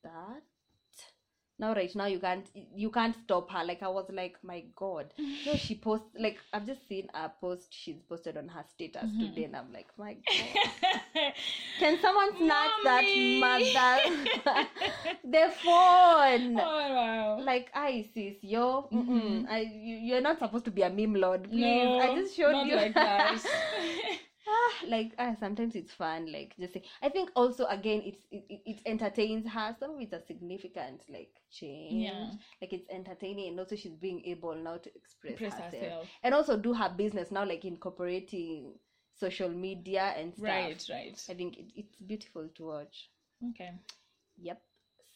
that. 0.03 0.43
Now 1.59 1.75
right 1.75 1.95
now 1.95 2.07
you 2.07 2.19
can't 2.19 2.47
you 2.75 2.91
can't 2.91 3.15
stop 3.25 3.51
her. 3.51 3.65
Like 3.65 3.83
I 3.83 3.89
was 3.89 4.11
like, 4.11 4.37
my 4.43 4.65
god. 4.77 5.13
No, 5.45 5.57
she 5.57 5.75
posts 5.77 6.09
like 6.19 6.39
I've 6.53 6.67
just 6.67 6.87
seen 6.89 7.09
a 7.15 7.29
post 7.29 7.73
she's 7.73 8.01
posted 8.03 8.37
on 8.37 8.49
her 8.49 8.65
status 8.69 9.11
Mhm. 9.11 9.19
today 9.19 9.45
and 9.45 9.57
I'm 9.57 9.73
like, 9.73 9.89
my 9.99 10.17
god. 10.27 11.33
Can 11.79 11.99
someone 12.01 12.37
snatch 12.37 12.73
that 12.83 13.15
mother 13.17 14.01
the 15.25 15.53
phone? 15.63 16.61
oh 16.61 16.95
wow. 16.95 17.39
Like 17.39 17.71
I 17.75 18.03
sis, 18.15 18.37
yo, 18.43 18.89
mm-mm, 18.93 19.45
Mhm. 19.45 19.49
I, 19.49 19.61
you, 19.61 19.97
you're 19.97 20.21
not 20.21 20.39
supposed 20.39 20.65
to 20.67 20.71
be 20.71 20.83
a 20.83 20.91
meme 20.91 21.15
lord, 21.15 21.51
please. 21.53 21.93
no, 21.93 21.99
I 21.99 22.11
just 22.11 22.35
showed 22.37 22.53
not 22.53 22.63
you. 22.63 22.77
like 22.77 23.01
that. 23.01 23.39
Ah, 24.55 24.73
like 24.89 25.13
ah, 25.19 25.35
sometimes 25.41 25.75
it's 25.75 25.93
fun, 25.93 26.31
like 26.33 26.55
just 26.59 26.75
say. 26.75 26.83
I 27.03 27.09
think 27.09 27.31
also 27.35 27.67
again, 27.67 28.03
it's 28.05 28.25
it, 28.31 28.45
it, 28.67 28.81
entertains 28.87 29.47
her. 29.49 29.75
Some 29.79 29.93
of 29.97 30.01
it's 30.01 30.13
a 30.13 30.21
significant 30.21 31.03
like 31.09 31.31
change. 31.51 32.05
Yeah. 32.05 32.31
Like 32.61 32.73
it's 32.73 32.89
entertaining, 32.91 33.49
and 33.49 33.59
also 33.61 33.77
she's 33.77 33.97
being 33.97 34.23
able 34.25 34.55
now 34.55 34.77
to 34.79 34.91
express, 34.95 35.37
Press 35.39 35.55
herself. 35.55 35.73
herself. 35.73 36.09
and 36.23 36.35
also 36.35 36.57
do 36.57 36.73
her 36.75 36.91
business 36.97 37.31
now, 37.31 37.45
like 37.45 37.65
incorporating 37.65 38.75
social 39.15 39.49
media 39.49 40.15
and 40.17 40.35
stuff. 40.35 40.47
Right, 40.47 40.87
right. 40.91 41.25
I 41.29 41.35
think 41.35 41.59
it, 41.59 41.73
it's 41.77 41.97
beautiful 41.97 42.49
to 42.57 42.65
watch. 42.67 43.11
Okay. 43.51 43.71
Yep. 44.39 44.63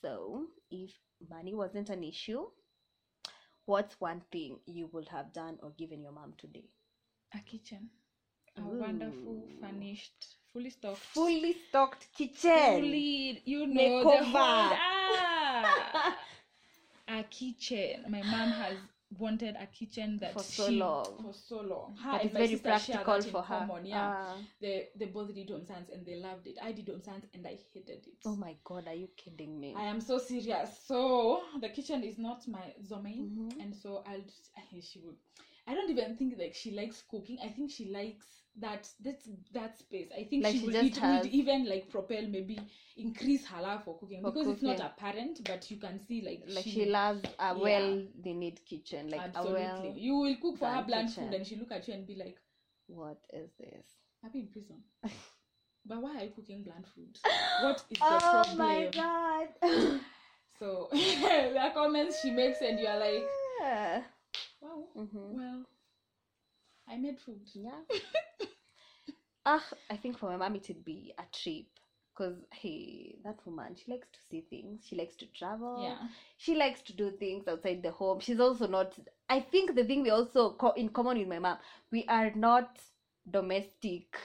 So, 0.03 0.47
if 0.71 0.93
money 1.31 1.55
wasn't 1.55 1.91
an 1.91 2.03
issue, 2.05 2.47
what's 3.67 4.01
one 4.01 4.23
thing 4.33 4.59
you 4.67 4.89
would 4.93 5.09
have 5.09 5.33
done 5.33 5.59
or 5.63 5.71
given 5.79 6.01
your 6.03 6.13
mom 6.13 6.35
today? 6.39 6.71
A 7.35 7.41
kitchen. 7.41 7.91
A 8.59 8.69
wonderful, 8.69 9.43
furnished, 9.61 10.37
fully 10.53 10.71
stocked. 10.71 10.99
Fully 10.99 11.55
stocked 11.69 12.07
kitchen. 12.17 12.81
fully, 12.81 13.43
you 13.45 13.67
know, 13.67 14.01
the 14.03 14.07
Makeover. 14.07 14.25
whole, 14.25 14.79
ah, 14.81 16.17
a 17.09 17.23
kitchen. 17.25 18.05
My 18.09 18.23
mom 18.23 18.51
has 18.51 18.77
wanted 19.19 19.57
a 19.59 19.67
kitchen 19.67 20.19
that 20.21 20.35
For 20.35 20.43
so 20.43 20.69
she, 20.69 20.77
long. 20.79 21.05
for 21.23 21.33
so 21.33 21.61
long. 21.61 21.97
Her 21.97 22.13
That 22.13 22.25
is 22.27 22.33
very 22.33 22.57
practical 22.57 23.23
for 23.23 23.43
her. 23.43 23.67
common, 23.67 23.87
yeah, 23.87 24.13
Ah. 24.15 24.37
they 24.61 24.89
they 24.97 25.07
both 25.07 25.35
did 25.35 25.49
home 25.49 25.65
science 25.65 25.89
and 25.91 26.05
they 26.05 26.17
loved 26.17 26.47
it. 26.47 26.59
I 26.63 26.73
did 26.73 26.89
home 26.89 27.01
science 27.01 27.25
and 27.33 27.47
I 27.47 27.57
hated 27.73 27.89
it. 28.09 28.15
oh 28.27 28.37
my 28.37 28.55
god, 28.65 28.87
are 28.87 28.95
you 28.95 29.09
kidding 29.17 29.59
me? 29.61 29.75
I 29.77 29.85
am 29.85 30.01
so 30.01 30.19
serious. 30.19 30.71
So 30.87 31.43
the 31.61 31.69
kitchen 31.71 32.03
is 32.03 32.19
not 32.19 32.47
my 32.49 32.75
domain, 32.89 33.31
Mhm. 33.31 33.63
and 33.63 33.75
so 33.75 34.03
I'll 34.07 34.25
she 34.83 34.99
would. 35.01 35.17
I 35.69 35.75
don't 35.75 35.91
even 35.91 36.17
think 36.17 36.35
like 36.39 36.55
she 36.55 36.71
likes 36.73 37.03
cooking. 37.03 37.39
I 37.45 37.49
think 37.49 37.71
she 37.71 37.91
likes 37.93 38.27
that 38.61 38.89
that 39.05 39.23
that 39.53 39.79
space. 39.79 40.09
I 40.19 40.25
think 40.25 40.45
Like 40.45 40.53
she 40.53 40.61
she 40.61 40.67
would, 40.67 40.75
it 40.75 40.97
has- 40.97 41.25
would 41.25 41.33
even 41.33 41.69
like 41.69 41.91
propel 41.91 42.23
maybe 42.27 42.59
increase 42.97 43.47
her 43.47 43.63
love 43.63 43.85
for 43.85 43.99
cooking 43.99 44.23
For 44.23 44.33
because 44.33 44.49
it's 44.49 44.63
not 44.63 44.81
apparent, 44.81 45.41
but 45.45 45.71
you 45.71 45.77
can 45.79 46.01
see 46.01 46.23
like 46.23 46.45
like 46.49 46.65
she, 46.65 46.71
she, 46.71 46.85
loves 46.87 47.35
a 47.39 47.57
well 47.59 48.03
they 48.25 48.33
need 48.33 48.65
kitchen. 48.65 49.11
Like 49.11 49.21
absolutely. 49.25 49.89
a 49.89 49.93
well 49.93 49.95
you 49.97 50.17
will 50.17 50.37
cook 50.37 50.59
for 50.59 50.69
her 50.69 50.83
bland 50.83 51.09
kitchen. 51.09 51.25
food, 51.25 51.35
and 51.35 51.47
she 51.47 51.57
look 51.57 51.73
at 51.73 51.87
you 51.89 51.95
and 51.95 52.07
be 52.07 52.15
like, 52.17 52.39
what 52.87 53.19
is 53.33 53.51
this? 53.59 53.87
"I've 54.25 54.33
been 54.33 54.43
in 54.43 54.49
prison." 54.49 54.83
But 55.87 56.03
why 56.03 56.17
are 56.19 56.25
you 56.25 56.31
cooking 56.31 56.63
bland 56.63 56.87
food? 56.87 57.19
What 57.63 57.83
is 57.91 57.99
the 57.99 58.05
oh 58.05 58.45
problem? 58.47 58.57
my 58.57 58.91
god. 58.93 59.49
So 60.59 60.89
there 60.93 61.59
are 61.61 61.71
comments 61.71 62.21
she 62.21 62.31
makes, 62.31 62.61
and 62.63 62.79
you 62.79 62.87
are 62.87 62.99
like, 62.99 63.23
yeah. 63.61 64.03
"Wow, 64.61 64.89
Mhm. 64.95 65.35
well, 65.37 65.67
I 66.89 66.97
made 66.97 67.21
food." 67.21 67.49
Yeah. 67.55 67.83
Ah, 69.47 69.65
I 69.91 69.97
think 69.97 70.19
for 70.19 70.27
my 70.31 70.37
mom 70.37 70.57
it'd 70.57 70.85
be 70.85 71.13
a 71.19 71.25
trip. 71.33 71.67
Cause 72.15 72.37
hey, 72.53 73.17
that 73.25 73.39
woman, 73.47 73.75
she 73.77 73.91
likes 73.91 74.09
to 74.13 74.19
see 74.29 74.41
things. 74.43 74.85
She 74.87 74.97
likes 74.97 75.15
to 75.17 75.27
travel. 75.27 75.83
Yeah. 75.85 76.09
She 76.37 76.55
likes 76.57 76.83
to 76.83 76.93
do 76.93 77.11
things 77.13 77.47
outside 77.49 77.83
the 77.83 77.93
home. 77.93 78.21
She's 78.21 78.41
also 78.41 78.67
not. 78.67 78.99
I 79.29 79.41
think 79.41 79.75
the 79.75 79.85
thing 79.85 80.03
we 80.03 80.11
also 80.11 80.53
co- 80.55 80.73
in 80.73 80.89
common 80.91 81.19
with 81.19 81.29
my 81.29 81.39
mom, 81.39 81.59
we 81.93 82.05
are 82.09 82.31
not 82.35 82.79
domestic 83.31 84.17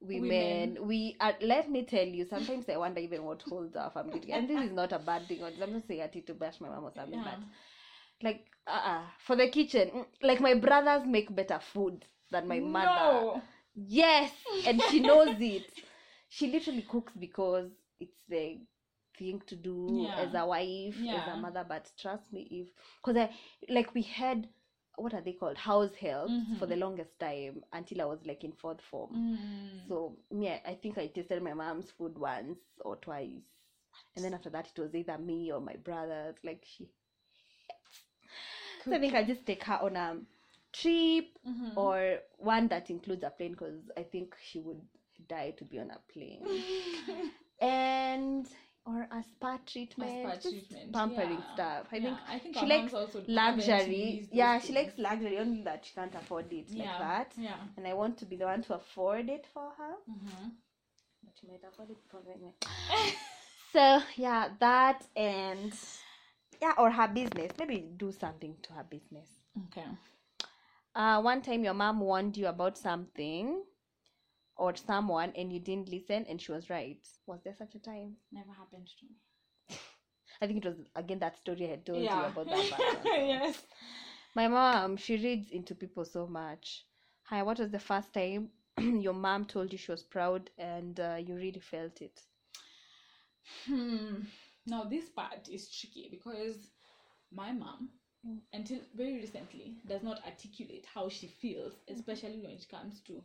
women. 0.00 0.86
We 0.86 1.16
are. 1.20 1.34
Let 1.40 1.70
me 1.70 1.84
tell 1.84 2.06
you. 2.06 2.24
Sometimes 2.24 2.68
I 2.68 2.76
wonder 2.76 3.00
even 3.00 3.24
what 3.24 3.42
holds 3.42 3.76
our 3.76 3.90
family 3.90 4.20
together. 4.20 4.40
And 4.40 4.48
this 4.48 4.60
is 4.66 4.72
not 4.72 4.92
a 4.92 4.98
bad 4.98 5.26
thing. 5.26 5.42
I'm 5.42 5.72
not 5.72 5.86
saying 5.86 6.02
I 6.02 6.10
need 6.14 6.26
to 6.26 6.34
bash 6.34 6.60
my 6.60 6.68
mom 6.68 6.84
or 6.84 6.92
something, 6.94 7.18
Yeah. 7.18 7.24
but 7.24 7.38
like 8.22 8.46
uh, 8.66 9.02
for 9.18 9.36
the 9.36 9.48
kitchen. 9.48 9.90
Mm, 9.90 10.06
like 10.22 10.40
my 10.40 10.54
brothers 10.54 11.06
make 11.06 11.34
better 11.34 11.58
food 11.60 12.04
than 12.30 12.46
my 12.48 12.60
mother. 12.60 13.26
No. 13.32 13.42
yes. 13.74 14.32
And 14.64 14.82
she 14.82 15.00
knows 15.00 15.36
it. 15.40 15.72
She 16.28 16.48
literally 16.50 16.82
cooks 16.82 17.14
because 17.16 17.70
it's 18.00 18.18
the 18.28 18.58
thing 19.18 19.42
to 19.46 19.56
do 19.56 20.10
Yeah. 20.10 20.16
as 20.16 20.34
a 20.34 20.46
wife 20.46 21.04
as 21.10 21.26
a 21.26 21.36
mother. 21.36 21.64
But 21.68 21.90
trust 21.98 22.32
me 22.32 22.48
if 22.50 22.68
because 23.02 23.16
i 23.16 23.30
like 23.72 23.94
we 23.94 24.02
had 24.02 24.48
what 24.96 25.14
are 25.14 25.20
they 25.22 25.32
called? 25.32 25.56
House 25.58 25.94
helps 25.96 26.40
for 26.58 26.66
Mhm. 26.66 26.66
the 26.66 26.76
longest 26.76 27.18
time 27.18 27.62
until 27.72 28.02
i 28.02 28.04
was 28.04 28.24
like 28.26 28.44
in 28.44 28.52
fourth 28.52 28.80
form. 28.80 29.16
Mm. 29.16 29.78
so 29.88 30.16
yeah 30.30 30.58
i 30.66 30.74
think 30.74 30.98
i 30.98 31.06
tasted 31.06 31.42
my 31.42 31.54
mom's 31.54 31.90
food 31.90 32.18
once 32.18 32.58
or 32.84 32.96
twice. 32.96 33.42
And 34.16 34.24
then 34.24 34.34
after 34.34 34.50
that 34.50 34.68
it 34.74 34.80
was 34.80 34.94
either 34.94 35.18
me 35.18 35.52
or 35.52 35.60
my 35.60 35.76
brothers. 35.76 36.36
Like 36.44 36.64
she 36.64 36.88
so 38.88 38.96
i 38.96 38.98
think 39.00 39.14
i 39.14 39.22
just 39.24 39.46
take 39.46 39.62
her 39.64 39.78
on 39.82 39.96
a 39.96 40.16
trip 40.72 41.26
Mhm. 41.46 41.76
or 41.76 42.18
one 42.38 42.68
that 42.68 42.90
includes 42.90 43.22
a 43.24 43.30
plane 43.30 43.52
because 43.52 43.80
i 43.96 44.02
think 44.02 44.34
she 44.42 44.60
would 44.60 44.80
die 45.28 45.52
to 45.56 45.64
be 45.64 45.78
on 45.78 45.90
a 45.90 45.98
plane 46.12 46.40
and 47.60 48.46
or 48.86 49.06
a 49.10 49.22
spa 49.22 49.56
treatment, 49.66 50.10
spa 50.42 50.48
treatment, 50.50 50.92
pampering 50.92 51.30
yeah. 51.40 51.54
stuff 51.54 51.86
i 51.92 51.96
Yeah, 51.96 52.02
think 52.04 52.18
I 52.28 52.38
think 52.38 52.54
she 52.56 52.66
likes 52.66 52.92
also 52.94 53.22
luxury 53.28 54.28
yeah 54.32 54.58
she 54.58 54.72
things. 54.72 54.86
likes 54.86 54.98
luxury 54.98 55.38
only 55.38 55.62
that 55.62 55.84
she 55.86 55.94
can't 55.94 56.14
afford 56.14 56.52
it 56.52 56.68
like 56.76 56.78
yeah. 56.78 56.98
that 56.98 57.32
Yeah. 57.38 57.56
and 57.76 57.86
i 57.86 57.94
want 57.94 58.18
to 58.18 58.26
be 58.26 58.36
the 58.36 58.44
one 58.44 58.62
to 58.62 58.74
afford 58.74 59.28
it 59.30 59.46
for 59.52 59.70
her 59.78 59.94
Mhm. 60.10 60.50
But 61.24 61.32
you 61.42 61.48
might 61.48 61.64
avoid 61.64 61.90
it 61.90 62.02
before 62.02 62.20
anyway. 62.34 62.52
so 63.72 64.02
yeah, 64.16 64.48
that 64.60 65.06
and 65.16 65.72
yeah, 66.60 66.74
or 66.78 66.90
her 66.90 67.08
business. 67.08 67.52
Maybe 67.58 67.80
do 67.96 68.12
something 68.12 68.56
to 68.62 68.72
her 68.74 68.84
business. 68.84 69.28
Okay. 69.66 69.86
Uh, 70.94 71.20
one 71.20 71.42
time 71.42 71.64
your 71.64 71.74
mom 71.74 72.00
warned 72.00 72.36
you 72.36 72.46
about 72.46 72.76
something 72.78 73.64
or 74.56 74.74
someone 74.76 75.32
and 75.36 75.52
you 75.52 75.60
didn't 75.60 75.88
listen 75.88 76.24
and 76.28 76.40
she 76.40 76.52
was 76.52 76.70
right. 76.70 77.06
Was 77.26 77.42
there 77.42 77.54
such 77.54 77.74
a 77.74 77.80
time? 77.80 78.16
Never 78.32 78.52
happened 78.52 78.88
to 78.88 79.06
me. 79.06 79.16
I 80.40 80.46
think 80.46 80.64
it 80.64 80.68
was 80.68 80.78
again 80.94 81.18
that 81.20 81.36
story 81.38 81.66
I 81.66 81.70
had 81.70 81.86
told 81.86 82.12
you 82.12 82.24
about 82.24 82.50
that 82.50 82.68
yes. 83.04 83.66
My 84.34 84.48
mom, 84.48 84.96
she 84.96 85.16
reads 85.16 85.50
into 85.50 85.74
people 85.74 86.04
so 86.04 86.26
much. 86.26 86.86
Hi, 87.24 87.42
what 87.42 87.58
was 87.58 87.70
the 87.70 87.78
first 87.78 88.12
time 88.12 88.50
your 88.78 89.14
mom 89.14 89.44
told 89.46 89.72
you 89.72 89.78
she 89.78 89.90
was 89.90 90.02
proud 90.02 90.50
and 90.58 90.98
uh, 91.00 91.16
you 91.18 91.34
really 91.36 91.60
felt 91.60 92.00
it? 92.00 92.22
Hmm. 93.66 94.22
Now 94.66 94.84
this 94.84 95.08
part 95.08 95.48
is 95.48 95.70
tricky 95.70 96.08
because 96.10 96.70
my 97.30 97.52
mom, 97.52 97.90
Mm. 98.26 98.40
until 98.52 98.80
very 98.94 99.14
recently, 99.14 99.76
does 99.86 100.02
not 100.02 100.24
articulate 100.24 100.86
how 100.86 101.08
she 101.08 101.26
feels, 101.28 101.74
especially 101.88 102.40
when 102.40 102.52
it 102.52 102.68
comes 102.68 103.00
to 103.02 103.22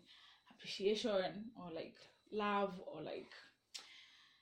appreciation 0.50 1.52
or 1.56 1.72
like 1.72 1.96
love 2.32 2.82
or 2.86 3.02
like 3.02 3.32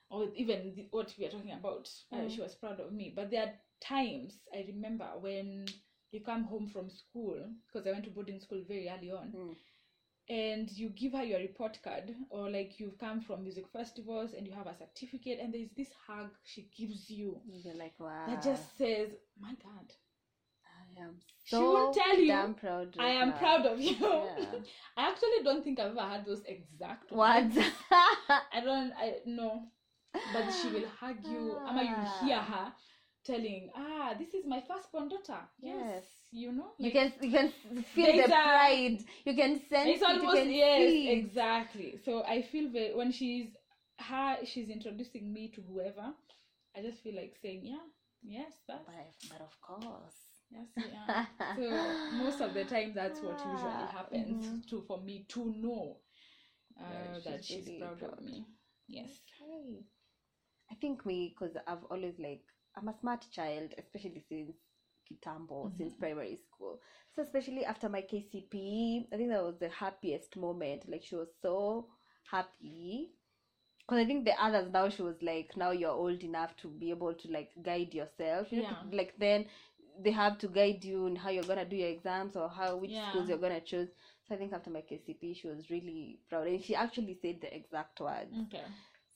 or 0.10 0.28
even 0.36 0.74
the, 0.76 0.88
what 0.92 1.14
we 1.18 1.26
are 1.26 1.30
talking 1.30 1.52
about. 1.52 1.90
Uh, 2.12 2.28
Mm. 2.28 2.30
she 2.30 2.42
was 2.42 2.56
proud 2.56 2.80
of 2.80 2.92
me, 2.92 3.12
but 3.16 3.30
there 3.30 3.44
are 3.44 3.54
times 3.80 4.40
I 4.54 4.64
remember 4.68 5.08
when 5.20 5.66
you 6.12 6.22
come 6.22 6.44
home 6.44 6.68
from 6.68 6.90
school 6.90 7.38
because 7.68 7.88
I 7.88 7.92
went 7.92 8.06
to 8.06 8.12
boarding 8.12 8.40
school 8.40 8.64
very 8.68 8.90
early 8.90 9.12
on 9.12 9.34
Mm. 9.34 9.56
And 10.30 10.70
you 10.72 10.90
give 10.90 11.14
her 11.14 11.24
your 11.24 11.40
report 11.40 11.78
card 11.84 12.14
or 12.30 12.50
like 12.50 12.80
you've 12.80 12.98
come 12.98 13.22
from 13.22 13.44
music 13.44 13.66
festivals 13.72 14.34
and 14.34 14.46
you 14.48 14.54
have 14.54 14.68
a 14.68 14.76
certificate 14.76 15.40
and 15.42 15.54
there's 15.54 15.70
this 15.78 15.90
hug 16.08 16.30
she 16.44 16.70
gives 16.78 17.10
you 17.10 17.40
You're 17.64 17.76
like, 17.76 17.94
wow. 18.00 18.26
that 18.28 18.44
just 18.44 18.78
says 18.78 19.10
my 19.40 19.54
god 19.64 19.94
I 20.66 21.02
am 21.04 21.16
She 21.46 21.56
so 21.56 21.62
will 21.74 21.94
tell 21.94 22.18
you, 22.20 22.28
damn 22.28 22.54
proud. 22.54 22.96
i 23.00 23.10
am 23.10 23.30
now." 23.30 23.38
proud 23.38 23.66
of 23.66 23.80
you 23.80 23.96
Yeah. 24.00 24.60
i 24.98 25.10
actually 25.10 25.44
don't 25.44 25.64
think 25.64 25.80
i've 25.80 25.92
ever 25.98 26.02
had 26.02 26.26
those 26.26 26.44
exact 26.46 27.12
words. 27.12 27.58
i 28.54 28.62
don't 28.64 28.92
i 28.98 29.16
know 29.26 29.64
but 30.34 30.52
she 30.52 30.70
will 30.70 30.88
hug 31.00 31.18
you 31.24 31.60
ama 31.68 31.84
you 31.84 32.04
hear 32.20 32.38
Ah. 32.40 32.44
her 32.54 32.74
telling 33.28 33.72
ah 33.76 34.16
this 34.20 34.34
is 34.34 34.46
my 34.48 34.62
firstborn 34.62 35.10
daughter 35.10 35.40
yes, 35.62 35.88
Yes. 35.90 36.06
you 36.32 36.52
know 36.54 36.72
you 36.80 36.92
can 36.92 37.14
you 37.22 37.32
can 37.32 37.50
feel 37.96 38.16
the 38.16 38.30
a- 38.30 38.40
pride. 38.42 39.00
You 39.26 39.36
can 39.36 39.60
sense 39.70 40.00
it's 40.00 40.04
it. 40.08 40.22
almost 40.22 40.32
can 40.32 40.50
yes 40.50 40.96
see. 40.96 41.12
it. 41.14 41.24
exactly 41.24 41.98
so 42.04 42.24
i 42.26 42.42
feel 42.42 42.70
very 42.70 42.94
when 42.96 43.12
she's 43.12 43.56
her 44.00 44.38
she's 44.46 44.70
introducing 44.70 45.34
me 45.34 45.50
to 45.50 45.62
whoever 45.62 46.14
i 46.76 46.82
just 46.82 47.02
feel 47.04 47.16
like 47.16 47.36
saying 47.42 47.62
yeah 47.64 47.86
yes 48.24 48.54
that's 48.68 48.88
But, 48.88 49.14
but 49.30 49.42
of 49.42 49.60
course. 49.62 50.46
yes 50.50 50.68
yeah 50.84 51.12
so 51.56 52.00
most 52.10 52.42
of 52.42 52.54
the 52.54 52.66
time 52.66 52.94
that's 52.94 53.22
what 53.22 53.46
usually 53.46 53.86
Ah, 53.86 53.92
happens 53.92 54.52
mhm. 54.52 54.64
to 54.70 54.82
for 54.88 55.02
me 55.02 55.26
to 55.30 55.46
know 55.52 55.98
uh, 56.80 56.84
Yeah, 56.88 57.20
that 57.24 57.44
she's 57.44 57.46
she's 57.46 57.68
really 57.68 57.78
proud, 57.78 58.04
of 58.04 58.20
me 58.22 58.46
yes 58.88 59.22
Okay. 59.42 59.86
I 60.72 60.76
think 60.76 61.06
me, 61.06 61.30
because 61.30 61.56
I've 61.68 61.84
always 61.86 62.20
like, 62.20 62.44
I'm 62.78 62.90
a 62.90 62.94
smart 63.00 63.28
child, 63.32 63.74
especially 63.78 64.22
since 64.30 64.58
Kitambo, 65.10 65.72
since 65.78 65.96
Mhm. 65.96 65.96
primary 65.96 66.38
school. 66.38 66.80
So, 67.16 67.22
especially 67.24 67.66
after 67.66 67.90
my 67.90 68.02
KCPE, 68.02 69.08
I 69.14 69.18
think 69.18 69.30
that 69.32 69.44
was 69.44 69.58
the 69.60 69.70
happiest 69.70 70.38
moment. 70.38 70.90
Like, 70.90 71.04
she 71.04 71.16
was 71.16 71.30
so 71.42 71.88
happy. 72.30 73.12
Because 73.80 74.00
I 74.00 74.06
think 74.06 74.26
the 74.26 74.42
others 74.42 74.70
now, 74.72 74.90
she 74.90 75.04
was 75.04 75.22
like, 75.22 75.56
now 75.58 75.72
you're 75.72 75.92
old 75.92 76.24
enough 76.24 76.56
to 76.58 76.70
be 76.70 76.92
able 76.92 77.14
to 77.16 77.32
like 77.32 77.52
guide 77.64 77.94
yourself. 77.94 78.52
You 78.52 78.60
know, 78.60 78.66
Yeah. 78.66 78.84
like 78.92 79.14
then 79.20 79.46
they 80.00 80.12
have 80.12 80.38
to 80.40 80.48
guide 80.48 80.84
you 80.84 81.08
in 81.08 81.16
how 81.16 81.30
you're 81.30 81.44
gonna 81.44 81.66
do 81.66 81.76
your 81.78 81.90
exams 81.90 82.36
or 82.36 82.50
how 82.50 82.76
which 82.78 82.96
Yeah. 82.96 83.04
schools 83.04 83.30
you're 83.30 83.38
gonna 83.38 83.62
choose. 83.62 83.90
So 84.28 84.36
I 84.36 84.38
think 84.38 84.54
after 84.54 84.70
my 84.72 84.82
KCPE, 84.82 85.34
she 85.34 85.48
was 85.48 85.70
really 85.70 86.20
proud, 86.30 86.48
and 86.48 86.62
she 86.62 86.76
actually 86.76 87.16
said 87.22 87.42
the 87.42 87.54
exact 87.56 88.00
words. 88.02 88.38
okay 88.42 88.66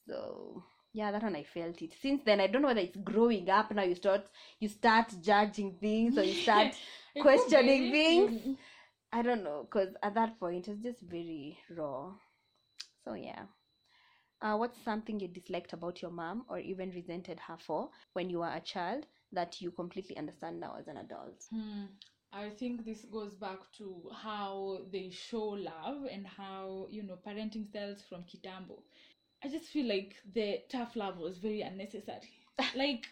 So 0.07 0.63
yeah, 0.93 1.11
that 1.11 1.23
one 1.23 1.35
I 1.35 1.43
felt 1.43 1.81
it. 1.81 1.93
Since 2.01 2.23
then, 2.25 2.39
I 2.41 2.47
don't 2.47 2.61
know 2.61 2.67
whether 2.69 2.81
it's 2.81 2.97
growing 2.97 3.49
up 3.49 3.73
now. 3.73 3.83
You 3.83 3.95
start 3.95 4.25
you 4.59 4.67
start 4.67 5.13
judging 5.21 5.73
things 5.79 6.17
or 6.17 6.23
you 6.23 6.33
start. 6.43 6.73
Questioning 7.19 7.91
things. 7.91 8.41
Mm. 8.41 8.57
I 9.13 9.21
don't 9.21 9.43
know, 9.43 9.67
because 9.69 9.93
at 10.01 10.13
that 10.15 10.39
point 10.39 10.67
it's 10.67 10.81
just 10.81 11.01
very 11.01 11.57
raw. 11.75 12.11
So 13.03 13.13
yeah. 13.13 13.43
Uh, 14.41 14.55
what's 14.55 14.81
something 14.83 15.19
you 15.19 15.27
disliked 15.27 15.73
about 15.73 16.01
your 16.01 16.09
mom 16.09 16.45
or 16.49 16.57
even 16.57 16.89
resented 16.91 17.39
her 17.39 17.57
for 17.59 17.89
when 18.13 18.29
you 18.29 18.39
were 18.39 18.51
a 18.55 18.59
child 18.61 19.05
that 19.31 19.61
you 19.61 19.69
completely 19.71 20.17
understand 20.17 20.59
now 20.59 20.75
as 20.79 20.87
an 20.87 20.97
adult? 20.97 21.43
Hmm. 21.51 21.85
I 22.33 22.49
think 22.49 22.85
this 22.85 23.03
goes 23.11 23.35
back 23.35 23.59
to 23.77 24.09
how 24.15 24.79
they 24.91 25.09
show 25.09 25.43
love 25.49 26.05
and 26.09 26.25
how, 26.25 26.87
you 26.89 27.03
know, 27.03 27.17
parenting 27.27 27.67
styles 27.67 28.01
from 28.07 28.23
Kitambo. 28.23 28.79
I 29.43 29.47
just 29.49 29.65
feel 29.65 29.87
like 29.87 30.15
the 30.33 30.61
tough 30.69 30.95
love 30.95 31.17
was 31.17 31.37
very 31.37 31.61
unnecessary. 31.61 32.29
like, 32.75 33.07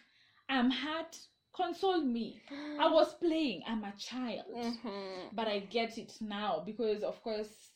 I'm 0.48 0.70
hurt, 0.70 1.18
console 1.52 2.00
me. 2.02 2.40
I 2.78 2.88
was 2.90 3.14
playing, 3.14 3.62
I'm 3.66 3.84
a 3.84 3.92
child. 3.98 4.46
Mhm. 4.54 5.34
But 5.34 5.48
I 5.48 5.60
get 5.60 5.98
it 5.98 6.16
now 6.20 6.62
because, 6.64 7.02
of 7.02 7.20
course, 7.22 7.72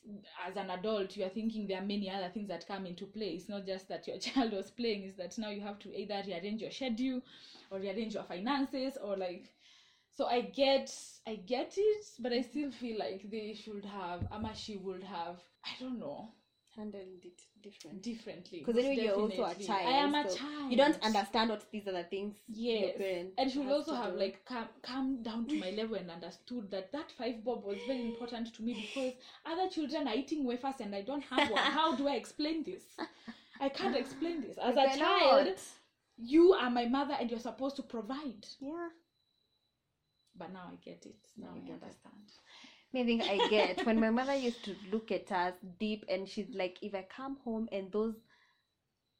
as 0.46 0.56
an 0.56 0.70
adult, 0.70 1.16
you 1.16 1.24
are 1.24 1.28
thinking 1.30 1.66
there 1.66 1.78
are 1.78 1.86
many 1.86 2.10
other 2.10 2.28
things 2.28 2.48
that 2.48 2.66
come 2.66 2.86
into 2.86 3.06
play. 3.06 3.30
It's 3.30 3.48
not 3.48 3.66
just 3.66 3.88
that 3.88 4.06
your 4.06 4.18
child 4.26 4.52
was 4.52 4.70
playing, 4.70 5.02
it's 5.04 5.16
that 5.16 5.36
now 5.38 5.50
you 5.50 5.60
have 5.62 5.78
to 5.80 5.94
either 5.96 6.22
rearrange 6.26 6.62
your 6.62 6.70
schedule 6.70 7.22
or 7.70 7.78
rearrange 7.80 8.14
your 8.14 8.24
finances 8.24 8.96
or 9.02 9.16
like 9.16 9.52
so 10.10 10.26
i 10.26 10.40
get 10.40 10.94
i 11.26 11.34
get 11.36 11.74
it 11.76 12.06
but 12.20 12.32
i 12.32 12.40
still 12.40 12.70
feel 12.70 12.98
like 12.98 13.28
they 13.30 13.52
should 13.54 13.84
have 13.84 14.26
ama 14.32 14.54
she 14.54 14.76
would 14.76 15.02
have 15.02 15.38
i 15.64 15.70
don't 15.80 15.98
know 15.98 16.28
Handled 16.76 17.24
it 17.24 17.40
different. 17.62 18.02
differently 18.02 18.58
Because 18.58 18.76
anyway, 18.84 19.04
you're 19.04 19.14
also 19.14 19.44
a 19.44 19.54
child. 19.54 19.86
i 19.86 19.92
am 19.92 20.14
a 20.14 20.28
so 20.28 20.36
child 20.36 20.70
You 20.72 20.76
don't 20.76 20.98
understand 21.04 21.50
what 21.50 21.62
these 21.70 21.86
other 21.86 22.02
things 22.10 22.34
yes 22.48 22.96
and 23.38 23.50
she 23.50 23.58
would 23.60 23.70
also 23.70 23.94
have 23.94 24.14
do. 24.14 24.18
like 24.18 24.44
come 24.44 24.66
come 24.82 25.22
down 25.22 25.46
to 25.46 25.54
my 25.60 25.70
level 25.70 25.94
and 25.96 26.10
understood 26.10 26.70
that 26.72 26.90
that 26.92 27.12
five 27.16 27.44
bob 27.44 27.64
was 27.64 27.78
very 27.86 28.02
important 28.02 28.52
to 28.54 28.62
me 28.62 28.74
because 28.74 29.12
other 29.46 29.68
children 29.70 30.08
are 30.08 30.14
eating 30.16 30.44
wafers 30.44 30.74
and 30.80 30.94
i 30.96 31.00
don't 31.02 31.22
have 31.24 31.48
one 31.50 31.62
how 31.62 31.94
do 31.94 32.08
i 32.08 32.14
explain 32.16 32.64
this 32.64 32.82
i 33.60 33.68
can't 33.68 33.96
explain 33.96 34.40
this 34.40 34.58
as 34.58 34.76
a 34.76 34.98
child 34.98 35.56
you 36.16 36.52
are 36.54 36.70
my 36.70 36.86
mother 36.86 37.14
and 37.20 37.30
you're 37.30 37.40
supposed 37.50 37.76
to 37.76 37.82
provide 37.82 38.44
Yeah. 38.60 38.88
but 40.36 40.52
now 40.52 40.64
i 40.72 40.76
get 40.84 41.06
it 41.06 41.16
now 41.36 41.52
you 41.54 41.62
i 41.70 41.74
understand. 41.74 42.24
it. 42.26 42.32
Maybe 42.94 43.20
I 43.20 43.48
get 43.50 43.84
when 43.84 43.98
my 43.98 44.10
mother 44.18 44.36
used 44.36 44.64
to 44.66 44.76
look 44.92 45.10
at 45.10 45.30
us 45.32 45.54
deep 45.80 46.04
and 46.08 46.28
she's 46.28 46.46
like, 46.54 46.78
if 46.80 46.94
I 46.94 47.04
come 47.14 47.38
home 47.44 47.68
and 47.72 47.90
those 47.90 48.14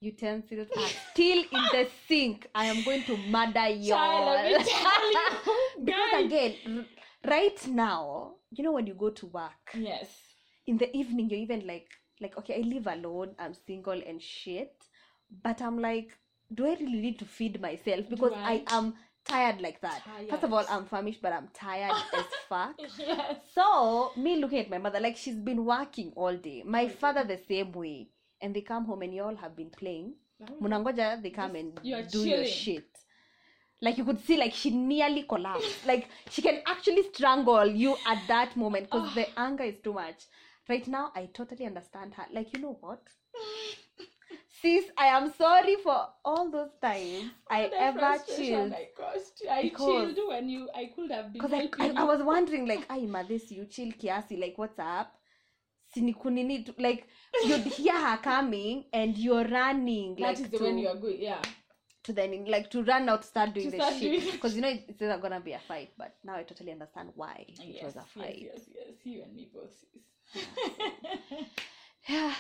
utensils 0.01 0.69
are 0.77 0.89
still 1.13 1.39
in 1.39 1.63
the 1.73 1.89
sink, 2.07 2.47
I 2.55 2.67
am 2.67 2.85
going 2.85 3.03
to 3.05 3.17
murder 3.17 3.69
you. 3.69 3.91
Child, 3.91 4.27
let 4.27 4.61
me 4.61 4.65
tell 4.65 5.11
you, 5.11 5.85
because 5.85 6.25
again, 6.25 6.87
right 7.27 7.67
now, 7.67 8.35
you 8.53 8.63
know 8.63 8.73
when 8.73 8.87
you 8.87 8.95
go 8.95 9.11
to 9.11 9.27
work 9.27 9.75
yes 9.75 10.09
in 10.67 10.79
the 10.79 10.97
evening, 10.97 11.29
you're 11.29 11.41
even 11.41 11.67
like, 11.67 11.89
like 12.21 12.39
okay, 12.39 12.63
I 12.63 12.67
live 12.67 12.87
alone, 12.87 13.35
I'm 13.41 13.55
single 13.55 14.01
and 14.07 14.23
shit, 14.23 14.73
but 15.43 15.61
I'm 15.61 15.81
like, 15.81 16.11
do 16.55 16.65
I 16.67 16.75
really 16.75 17.01
need 17.01 17.19
to 17.19 17.25
feed 17.25 17.61
myself? 17.61 18.09
Because 18.09 18.33
I 18.45 18.63
I? 18.69 18.77
am 18.77 18.95
tired 19.25 19.61
like 19.61 19.81
that. 19.81 20.03
First 20.31 20.43
of 20.45 20.53
all, 20.53 20.65
I'm 20.69 20.85
famished, 20.87 21.23
but 21.23 21.33
I'm 21.33 21.49
tired 21.55 21.93
as 22.17 22.25
fuck. 22.49 22.75
yes 22.99 23.37
So 23.55 24.13
me 24.17 24.37
looking 24.37 24.59
at 24.61 24.71
my 24.71 24.79
mother 24.79 25.01
like 25.01 25.17
she's 25.17 25.37
been 25.37 25.65
working 25.65 26.13
all 26.17 26.37
day. 26.37 26.63
My 26.65 26.89
father 26.89 27.25
the 27.25 27.39
same 27.49 27.73
way. 27.73 28.09
And 28.43 28.55
they 28.55 28.61
come 28.61 28.85
home 28.85 29.03
and 29.03 29.15
you 29.15 29.23
all 29.23 29.37
have 29.37 29.57
been 29.57 29.71
playing. 29.71 30.15
Munangoja, 30.61 31.23
they 31.23 31.31
come 31.31 31.55
and 31.57 31.81
do 32.11 32.25
your 32.29 32.45
shit. 32.45 32.85
Like 33.81 33.97
you 33.99 34.05
could 34.05 34.21
see 34.25 34.37
like 34.37 34.53
she 34.53 34.71
nearly 34.71 35.23
collapsed. 35.23 35.87
like 35.87 36.09
she 36.31 36.43
can 36.43 36.61
actually 36.67 37.05
strangle 37.13 37.67
you 37.67 37.97
at 38.07 38.19
that 38.29 38.57
moment 38.57 38.87
because 38.91 39.09
Ah. 39.11 39.15
the 39.15 39.39
anger 39.39 39.65
is 39.65 39.79
too 39.81 39.93
much. 39.95 40.25
Right 40.69 40.87
now 40.89 41.13
I 41.15 41.27
totally 41.33 41.65
understand 41.67 42.15
her. 42.15 42.25
Like 42.33 42.53
you 42.55 42.61
know 42.61 42.77
what? 42.81 43.01
Sis, 44.65 44.85
I 44.97 45.07
am 45.09 45.31
sorry 45.37 45.77
for 45.83 46.09
all 46.25 46.51
those 46.51 46.71
times 46.81 47.31
I 47.51 47.69
The 47.69 47.81
ever 47.83 48.15
chilled. 48.35 48.73
I 48.73 48.89
caused 48.97 49.43
you. 49.43 49.51
I 49.51 49.63
Because- 49.63 50.15
chilled 50.15 50.29
when 50.29 50.49
you 50.49 50.69
I 50.75 50.87
could 50.97 51.11
have 51.11 51.33
been 51.33 51.43
Because 51.43 51.53
I, 51.53 51.69
I. 51.79 51.91
I 51.97 52.05
was 52.05 52.23
wondering, 52.33 52.67
like, 52.67 52.87
I 52.89 52.99
this 53.29 53.51
you 53.51 53.67
chill 53.67 53.93
kiasi, 53.93 54.41
like, 54.41 54.57
what's 54.57 54.79
up? 54.79 55.13
Sinikunini, 55.95 56.75
like, 56.79 57.07
you'd 57.45 57.61
hear 57.79 57.93
her 58.07 58.17
coming 58.17 58.87
and 58.93 59.17
you're 59.19 59.45
running, 59.45 60.17
like, 60.17 60.37
that 60.37 60.45
is 60.45 60.51
the 60.51 60.59
to, 60.59 60.65
when 60.65 60.79
you 60.79 60.89
are 60.89 60.97
going 60.97 61.21
yeah 61.21 61.43
to 62.05 62.13
then, 62.13 62.45
like, 62.47 62.71
to 62.71 62.83
run 62.83 63.09
out, 63.09 63.25
start 63.25 63.53
doing 63.55 63.71
To 63.71 63.77
the 63.77 63.83
start 63.83 63.95
shit. 64.01 64.33
Because, 64.33 64.57
you 64.57 64.63
know, 64.63 64.69
it's 64.89 65.01
not 65.01 65.21
gonna 65.23 65.41
be 65.41 65.53
a 65.53 65.59
fight, 65.59 65.91
but 65.99 66.17
now 66.25 66.37
I 66.37 66.43
totally 66.43 66.73
understand 66.73 67.11
why 67.15 67.45
it 67.49 67.85
was 67.85 67.97
a 67.97 67.99
yes 67.99 68.07
fight. 68.17 68.39
yes 68.41 68.63
yes 68.75 68.95
you 69.05 69.23
and 69.23 69.35
me 69.35 69.49
both 69.55 69.71
sis. 69.79 70.03
Yeah, 70.35 71.39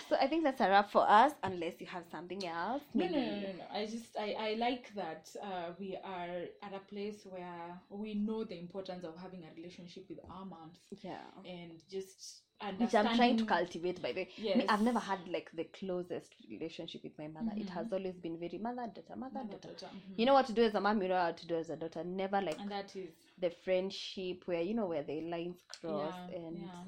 so 0.08 0.16
I 0.20 0.26
think 0.28 0.44
that's 0.44 0.60
a 0.60 0.68
wrap 0.68 0.90
for 0.90 1.08
us, 1.08 1.32
unless 1.42 1.80
you 1.80 1.86
have 1.86 2.04
something 2.10 2.46
else. 2.46 2.82
No, 2.94 3.06
no, 3.06 3.18
no, 3.18 3.34
no, 3.36 3.52
no. 3.52 3.64
I 3.72 3.86
just 3.86 4.16
I, 4.18 4.34
I 4.38 4.54
like 4.54 4.94
that 4.94 5.28
uh, 5.42 5.72
we 5.78 5.96
are 6.04 6.44
at 6.62 6.74
a 6.74 6.80
place 6.88 7.26
where 7.26 7.80
we 7.90 8.14
know 8.14 8.44
the 8.44 8.58
importance 8.58 9.04
of 9.04 9.16
having 9.16 9.44
a 9.44 9.54
relationship 9.56 10.04
with 10.08 10.18
our 10.30 10.44
moms 10.44 10.78
Yeah. 11.02 11.20
and 11.44 11.80
just 11.90 12.42
Which 12.78 12.94
I'm 12.94 13.08
trying 13.10 13.36
to 13.36 13.44
cultivate 13.44 14.00
by 14.02 14.12
the 14.12 14.20
way. 14.22 14.28
Yes. 14.36 14.58
Me, 14.58 14.64
I've 14.68 14.82
never 14.82 14.98
had 14.98 15.28
like 15.28 15.50
the 15.52 15.64
closest 15.64 16.34
relationship 16.50 17.02
with 17.04 17.16
my 17.18 17.28
mother. 17.28 17.52
It 17.56 17.68
Mhm. 17.68 17.74
has 17.74 17.92
always 17.92 18.14
been 18.16 18.38
very 18.38 18.58
mother, 18.58 18.86
daughter, 18.94 19.16
mother, 19.16 19.34
Mother, 19.34 19.52
daughter. 19.52 19.68
daughter, 19.68 19.86
mhm. 19.94 20.18
You 20.18 20.26
know 20.26 20.34
what 20.34 20.46
to 20.46 20.52
do 20.52 20.62
as 20.62 20.74
a 20.74 20.80
mom, 20.80 21.02
you 21.02 21.08
know 21.08 21.16
how 21.20 21.32
to 21.32 21.46
do 21.46 21.56
as 21.56 21.70
a 21.70 21.76
daughter. 21.76 22.04
Never 22.04 22.40
like 22.40 22.58
and 22.60 22.70
that 22.70 22.94
is 22.96 23.12
the 23.38 23.50
friendship 23.64 24.42
where 24.46 24.60
you 24.62 24.74
know 24.74 24.86
where 24.86 25.02
the 25.02 25.20
lines 25.22 25.62
cross 25.80 26.14
yeah, 26.30 26.36
and 26.36 26.58
yeah. 26.58 26.84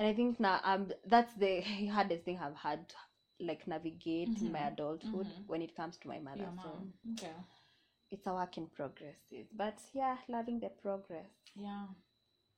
And 0.00 0.08
I 0.08 0.14
think 0.14 0.40
now 0.40 0.60
um 0.64 0.92
that's 1.06 1.34
the 1.36 1.62
hardest 1.92 2.24
thing 2.24 2.40
I've 2.42 2.56
had 2.56 2.94
like 3.40 3.68
navigate 3.68 4.42
in 4.42 4.52
my 4.52 4.68
adulthood 4.68 5.28
mhm. 5.28 5.44
when 5.46 5.62
it 5.62 5.76
comes 5.76 5.98
to 5.98 6.08
my 6.08 6.20
mother. 6.20 6.40
Your 6.40 6.52
So 6.62 6.70
mom. 6.70 6.94
Okay. 7.14 7.34
it's 8.10 8.26
a 8.26 8.34
work 8.34 8.58
in 8.58 8.68
progress. 8.68 9.32
But 9.52 9.78
yeah, 9.94 10.18
loving 10.28 10.60
the 10.60 10.70
progress. 10.70 11.30
Yeah. 11.56 11.86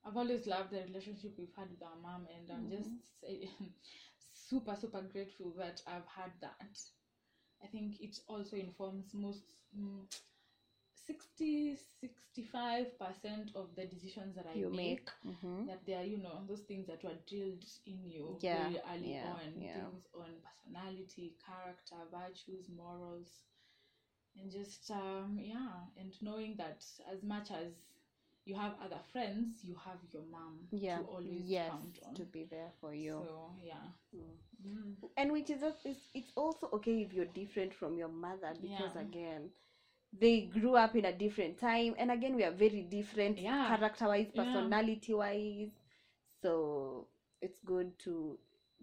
I've 0.05 0.17
always 0.17 0.47
loved 0.47 0.71
the 0.71 0.83
relationship 0.83 1.35
we've 1.37 1.55
had 1.57 1.71
with 1.71 1.83
our 1.83 1.97
mom, 2.01 2.27
and 2.35 2.51
I'm 2.51 2.69
just 2.69 2.91
say- 3.21 3.49
super, 4.33 4.75
super 4.75 5.01
grateful 5.01 5.53
that 5.57 5.81
I've 5.87 6.07
had 6.07 6.31
that. 6.41 6.79
I 7.63 7.67
think 7.67 8.01
it 8.01 8.19
also 8.27 8.57
informs 8.57 9.13
most 9.13 9.53
mm, 9.77 10.05
60 11.05 11.75
65% 11.75 13.51
of 13.55 13.75
the 13.75 13.85
decisions 13.85 14.35
that 14.35 14.47
I 14.47 14.55
you 14.57 14.69
make. 14.69 14.77
make. 14.77 15.09
hmm 15.23 15.63
That 15.65 15.85
they 15.85 15.93
are, 15.95 16.03
you 16.03 16.17
know, 16.17 16.43
those 16.47 16.61
things 16.61 16.87
that 16.87 17.03
were 17.03 17.17
drilled 17.27 17.65
in 17.85 18.05
you 18.05 18.39
Yeah, 18.41 18.69
very 18.69 18.77
early 18.93 19.13
yeah, 19.13 19.33
on. 19.33 19.53
yeah. 19.59 19.73
Things 19.73 20.07
on 20.13 20.31
personality, 20.43 21.35
character, 21.45 21.95
virtues, 22.11 22.69
morals, 22.69 23.43
and 24.39 24.51
just 24.51 24.89
um, 24.91 25.37
yeah, 25.41 25.85
and 25.97 26.13
knowing 26.21 26.55
that 26.57 26.83
as 27.11 27.23
much 27.23 27.51
as 27.51 27.73
you 28.45 28.55
have 28.55 28.73
other 28.83 28.99
friends, 29.11 29.63
you 29.63 29.75
have 29.75 29.97
your 30.11 30.23
mom 30.31 30.67
Yeah. 30.71 30.99
to 30.99 31.03
always 31.03 31.47
yes, 31.49 31.71
count 31.71 31.99
on. 32.05 32.15
to 32.15 32.25
be 32.25 32.43
there 32.45 32.71
for 32.79 32.93
you. 32.93 33.19
So 33.21 33.51
yeah. 33.63 33.85
Mm. 34.15 34.37
Mm. 34.65 34.95
and 35.17 35.31
which 35.31 35.49
is 35.49 35.63
it's, 35.85 36.09
it's 36.13 36.31
also 36.35 36.69
okay 36.73 37.01
if 37.01 37.13
you're 37.13 37.25
different 37.25 37.73
from 37.73 37.97
your 37.97 38.09
mother 38.09 38.53
because 38.61 38.95
Yeah. 38.95 39.01
again 39.01 39.51
they 40.19 40.41
grew 40.41 40.75
up 40.75 40.95
in 40.95 41.05
a 41.05 41.11
different 41.13 41.59
time 41.59 41.95
and 41.97 42.11
again 42.11 42.35
we 42.35 42.43
are 42.43 42.51
very 42.51 42.81
different 42.81 43.37
Yeah. 43.39 43.67
character 43.67 44.05
wise 44.07 44.27
personality 44.35 45.13
wise 45.13 45.69
so 46.41 47.07
it's 47.41 47.59
good 47.65 47.97
to 47.99 48.37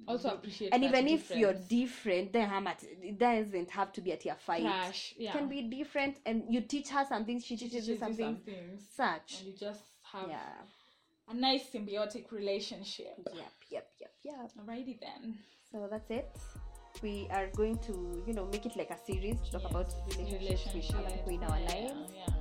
Also 0.08 0.30
appreciate 0.30 0.72
and 0.72 0.82
even 0.82 1.06
if 1.08 1.30
you're 1.30 1.54
different 1.68 2.32
then 2.32 2.48
how 2.48 2.60
much 2.60 2.78
it 2.82 3.18
doesn't 3.18 3.70
have 3.70 3.92
to 3.92 4.00
be 4.00 4.12
at 4.12 4.24
your 4.24 4.34
fight 4.36 4.62
Clash, 4.62 5.14
yeah. 5.18 5.30
it 5.30 5.32
can 5.38 5.48
be 5.48 5.62
different 5.62 6.16
and 6.26 6.44
you 6.48 6.62
teach 6.62 6.88
her 6.88 7.04
something 7.08 7.40
she 7.40 7.56
teaches 7.56 7.88
you 7.88 7.98
something 7.98 8.40
some 8.44 8.78
such 8.96 9.40
and 9.40 9.48
you 9.48 9.54
just 9.58 9.82
have 10.12 10.28
yeah 10.28 10.54
a 11.28 11.34
nice 11.34 11.62
symbiotic 11.72 12.32
relationship. 12.32 13.14
yep 13.34 13.52
yep 13.70 13.88
yep 14.00 14.12
yep 14.24 14.50
Alrighty 14.58 14.98
then. 14.98 15.38
So 15.70 15.86
that's 15.88 16.10
it. 16.10 16.28
We 17.02 17.28
are 17.30 17.46
going 17.56 17.78
to, 17.78 18.22
you 18.26 18.34
know, 18.34 18.46
make 18.52 18.66
it 18.66 18.76
like 18.76 18.90
a 18.90 18.98
series 18.98 19.40
to 19.42 19.52
talk 19.52 19.62
Yes, 19.62 19.70
about 19.70 19.94
relationships 20.18 20.74
with 20.74 20.96
other 20.96 21.10
people 21.16 21.32
in 21.34 21.42
our 21.44 21.58
yeah, 21.58 21.68
lives. 21.68 22.12
Yeah, 22.14 22.34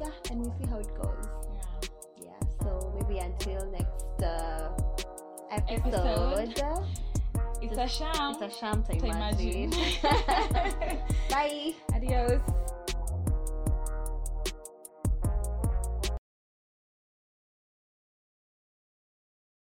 Yeah, 0.00 0.30
and 0.30 0.40
we'll 0.40 0.54
see 0.58 0.66
how 0.68 0.78
it 0.78 0.90
goes. 0.94 1.26
yeah. 1.52 2.30
Yeah. 2.30 2.48
So 2.62 2.92
maybe 2.94 3.18
until 3.18 3.66
next 3.72 4.22
uh, 4.22 4.70
Episode. 5.50 6.54
episode. 6.54 6.86
It's 7.60 7.76
a 7.78 7.88
sham. 7.88 8.36
It's 8.40 8.54
a 8.54 8.58
sham 8.60 8.84
to 8.84 8.92
to 8.98 9.06
imagine. 9.06 9.72
imagine. 9.72 9.98
Bye. 11.30 11.74
Adios. 11.94 12.40